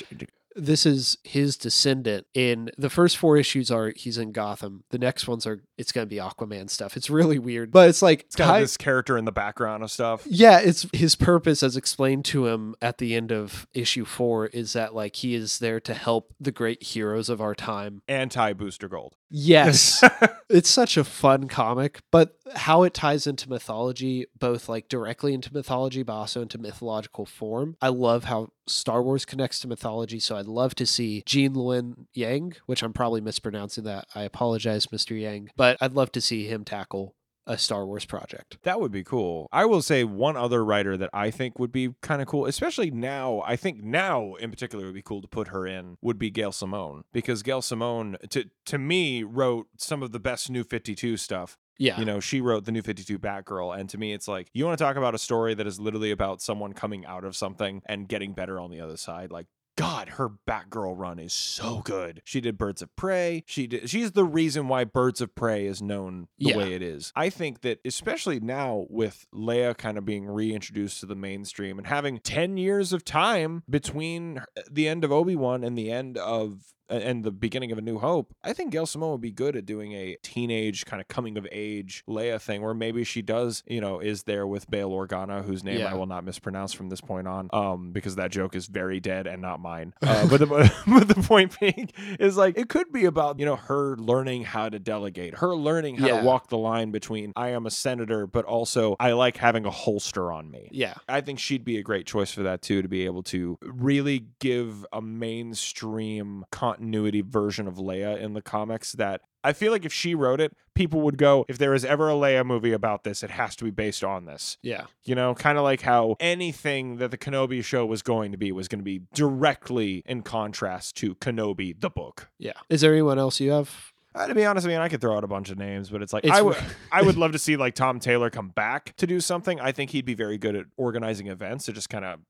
[0.57, 5.29] This is his descendant in the first four issues are he's in gotham the next
[5.29, 8.37] ones are it's going to be aquaman stuff it's really weird but it's like It's
[8.37, 10.27] kind hi- of this character in the background of stuff.
[10.27, 14.73] yeah it's his purpose as explained to him at the end of issue four is
[14.73, 18.89] that like he is there to help the great heroes of our time Anti Booster
[18.89, 19.15] Gold.
[19.31, 20.03] yes
[20.51, 25.53] it's such a fun comic but how it ties into mythology both like directly into
[25.53, 30.37] mythology but also into mythological form i love how star wars connects to mythology so
[30.37, 35.21] i'd love to see Gene Luen Yang which i'm probably mispronouncing that i apologize mr
[35.21, 37.15] yang but i'd love to see him tackle
[37.47, 39.49] a star wars project That would be cool.
[39.51, 42.91] I will say one other writer that I think would be kind of cool, especially
[42.91, 43.43] now.
[43.45, 46.53] I think now in particular would be cool to put her in would be Gail
[46.53, 51.17] Simone because Gail Simone to to me wrote some of the best New Fifty Two
[51.17, 51.59] stuff.
[51.81, 53.77] Yeah You know, she wrote the New 52 Batgirl.
[53.77, 56.13] And to me, it's like, you want to talk about a story that is literally
[56.13, 59.33] about someone coming out of something and getting better on the other side.
[59.33, 62.21] Like, God, her Batgirl run is so good.
[62.27, 63.45] She did Birds of Prey.
[63.47, 63.89] She did.
[63.89, 66.57] She's the reason why Birds of Prey is known the Yeah.
[66.59, 67.13] way it is.
[67.17, 71.87] I think that especially now with Leia kind of being reintroduced to the mainstream and
[71.87, 76.75] having ten years of time between the end of Obi Wan and the end of
[76.91, 79.67] and the beginning of A New Hope, I think Gail Simone would be good at
[79.67, 83.81] doing a teenage kind of coming of age Leia thing where maybe she does, you
[83.81, 85.91] know, is there with Bail Organa, whose name Yeah.
[85.93, 89.27] I will not mispronounce from this point on, um, because that joke is very dead
[89.27, 89.95] and not mine.
[90.03, 90.47] Uh, but, the,
[90.89, 91.89] but the point being
[92.19, 95.97] is like, it could be about, you know, her learning how to delegate, her learning
[95.99, 96.21] how Yeah.
[96.21, 99.71] to walk the line between I am a senator, but also I like having a
[99.71, 100.69] holster on me.
[100.73, 100.95] Yeah.
[101.09, 104.27] I think she'd be a great choice for that too, to be able to really
[104.41, 109.93] give a mainstream continuity version of Leia in the comics that I feel like if
[109.93, 113.23] she wrote it, people would go, if there is ever a Leia movie about this,
[113.23, 114.59] it has to be based on this.
[114.63, 114.87] Yeah.
[115.05, 118.53] You know, kind of like how anything that the Kenobi show was going to be
[118.53, 122.31] was going to be directly in contrast to Kenobi, the book.
[122.39, 122.53] Yeah.
[122.69, 123.93] Is there anyone else you have?
[124.15, 126.03] Uh, to be honest, I mean, I could throw out a bunch of names, but
[126.03, 126.57] it's like It's I would,
[126.93, 129.61] I would love to see like Tom Taylor come back to do something.
[129.61, 131.67] I think he'd be very good at organizing events.
[131.67, 132.21] to just kind of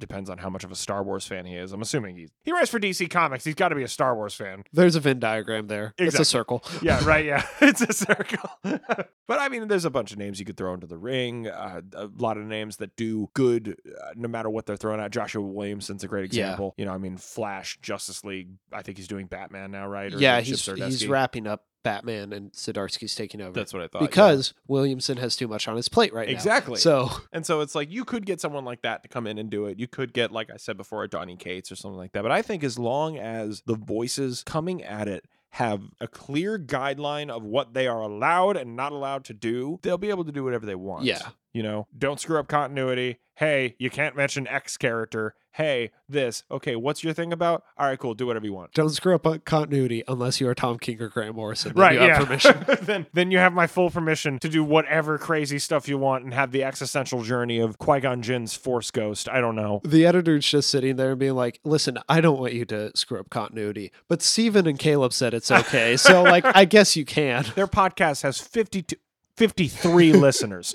[0.00, 1.72] depends on how much of a Star Wars fan he is.
[1.72, 3.44] I'm assuming he he writes for DC Comics.
[3.44, 4.64] He's got to be a Star Wars fan.
[4.72, 5.94] There's a Venn diagram there.
[5.98, 6.64] It's a circle.
[6.82, 7.24] Yeah, right.
[7.24, 8.48] Yeah, it's a circle.
[8.64, 11.46] but I mean, there's a bunch of names you could throw into the ring.
[11.46, 15.10] Uh, a lot of names that do good, uh, no matter what they're throwing at.
[15.10, 16.44] Joshua Williamson's a great Yeah.
[16.44, 16.74] example.
[16.78, 18.48] You know, I mean, Flash, Justice League.
[18.72, 20.12] I think he's doing Batman now, right?
[20.12, 23.52] Or yeah, he's he's wrapping up Batman and Zdarsky's taking over.
[23.52, 24.02] That's what I thought.
[24.02, 24.08] yeah.
[24.08, 26.32] because Williamson has too much on his plate right now.
[26.32, 26.78] Exactly.
[26.78, 29.50] So And so it's like you could get someone like that to come in and
[29.50, 29.78] do it.
[29.78, 32.22] You could get, like I said before, a Donny Cates or something like that.
[32.22, 35.24] But I think as long as the voices coming at it
[35.54, 39.98] have a clear guideline of what they are allowed and not allowed to do, they'll
[39.98, 41.04] be able to do whatever they want.
[41.04, 41.20] Yeah.
[41.52, 43.18] You know, don't screw up continuity.
[43.34, 45.34] Hey, you can't mention X character.
[45.52, 46.44] Hey, this.
[46.50, 47.64] Okay, what's your thing about?
[47.76, 48.14] All right, cool.
[48.14, 48.72] Do whatever you want.
[48.72, 51.72] don't screw up continuity unless you are Tom King or Grant Morrison.
[51.74, 52.24] Then Right, you have yeah.
[52.24, 52.64] permission.
[52.82, 56.34] then, then you have my full permission to do whatever crazy stuff you want and
[56.34, 59.28] have the existential journey of Qui Gon Jinn's Force Ghost.
[59.28, 59.80] I don't know.
[59.84, 63.18] the editor's just sitting there and being like, listen, I don't want you to screw
[63.18, 65.96] up continuity, but Steven and Caleb said it's okay.
[65.96, 67.46] So, like, I guess you can.
[67.56, 68.96] Their podcast has 52,
[69.40, 70.74] 53 listeners.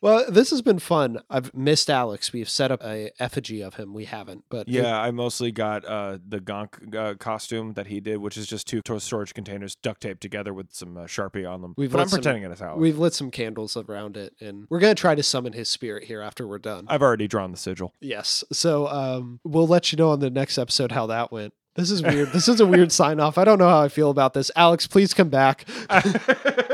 [0.00, 1.22] Well, this has been fun.
[1.30, 2.30] I've missed Alex.
[2.30, 3.94] We've set up a effigy of him.
[3.94, 8.00] We haven't, but it- Yeah, I mostly got uh, the Gonk uh, costume that he
[8.00, 11.62] did, which is just two storage containers duct taped together with some uh, Sharpie on
[11.62, 11.72] them.
[11.78, 12.76] We've but I'm some- pretending it is how.
[12.76, 16.20] we've lit some candles around it, and we're gonna try to summon his spirit here
[16.20, 16.84] after we're done.
[16.88, 17.94] I've already drawn the sigil.
[18.00, 18.44] Yes.
[18.52, 21.54] So um, we'll let you know on the next episode how that went.
[21.76, 22.30] This is weird.
[22.32, 23.38] this is a weird sign off.
[23.38, 24.50] I don't know how I feel about this.
[24.54, 25.64] Alex, please come back.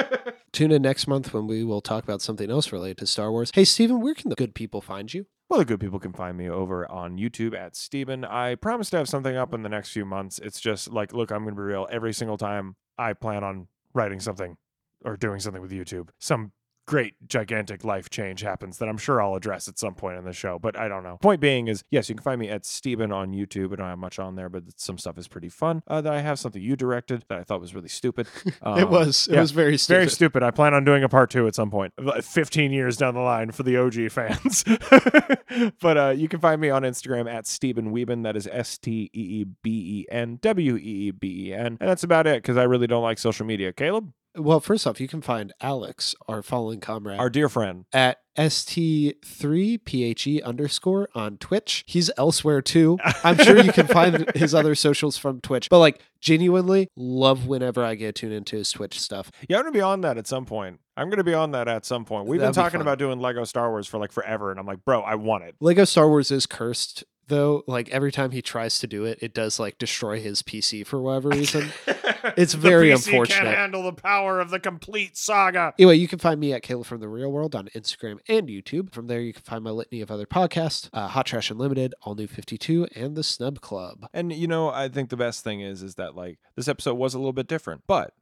[0.61, 3.51] Tune in next month when we will talk about something else related to Star Wars.
[3.55, 5.25] Hey, Steven, where can the good people find you?
[5.49, 8.27] Well, the good people can find me over on YouTube at Steven.
[8.27, 10.39] I promise to have something up in the next few months.
[10.39, 11.89] It's just like, look, I'm going to be real.
[11.91, 14.59] Every single time I plan on writing something
[15.03, 16.53] or doing something with YouTube, some
[16.87, 20.33] great, gigantic life change happens that I'm sure I'll address at some point in the
[20.33, 20.59] show.
[20.59, 21.19] But I don't know.
[21.23, 23.73] Point being is, yes, you can find me at Steven on YouTube.
[23.73, 25.83] I don't have much on there, but some stuff is pretty fun.
[25.87, 28.27] Uh, that I have something you directed that I thought was really stupid.
[28.45, 29.29] it Um, was.
[29.29, 29.41] It yeah.
[29.41, 29.97] was very stupid.
[29.99, 30.43] Very stupid.
[30.43, 33.63] I plan on doing a part two at some 15 years down the line for
[33.63, 34.65] the OG fans.
[35.81, 38.25] but uh, you can find me on Instagram at Steeben Weeben.
[38.25, 41.79] That is S T E E B E N W E E B E N.
[41.81, 43.73] And that's about it because I really don't like social media.
[43.73, 47.85] Caleb, Well, first off, you can find Alex, our fallen comrade, our dear friend.
[47.93, 51.85] at st3phe E underscore on Twitch.
[51.87, 52.99] He's elsewhere too.
[53.25, 55.69] I'm sure you can find his other socials from Twitch.
[55.69, 59.31] But like genuinely love whenever I get tuned into his Twitch stuff.
[59.49, 60.81] Yeah, I'm to be on that at some point.
[60.97, 62.27] I'm going to be on that at some point.
[62.27, 62.87] We've That'd be been talking fun.
[62.87, 64.51] about doing Lego Star Wars for like forever.
[64.51, 65.57] And I'm like, bro, I want it.
[65.61, 67.65] Lego Star Wars is cursed though.
[67.67, 71.01] Like every time he tries to do it, it does like destroy his PC for
[71.01, 71.71] whatever reason.
[72.37, 73.45] It's The very PC unfortunate.
[73.45, 75.73] Can't handle the power of the complete saga.
[75.79, 78.93] Anyway, you can find me at Caleb from the Real World on Instagram and YouTube.
[78.93, 82.15] From there, you can find my litany of other podcasts, uh, Hot Trash Unlimited, All
[82.15, 84.07] New 52, and The Snub Club.
[84.13, 87.15] And you know, I think the best thing is is that like this episode was
[87.15, 88.13] a little bit different, but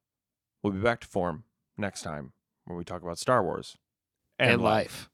[0.63, 1.43] we'll be back to form
[1.77, 2.33] next time
[2.67, 3.77] when we talk about Star Wars
[4.39, 5.11] And, life.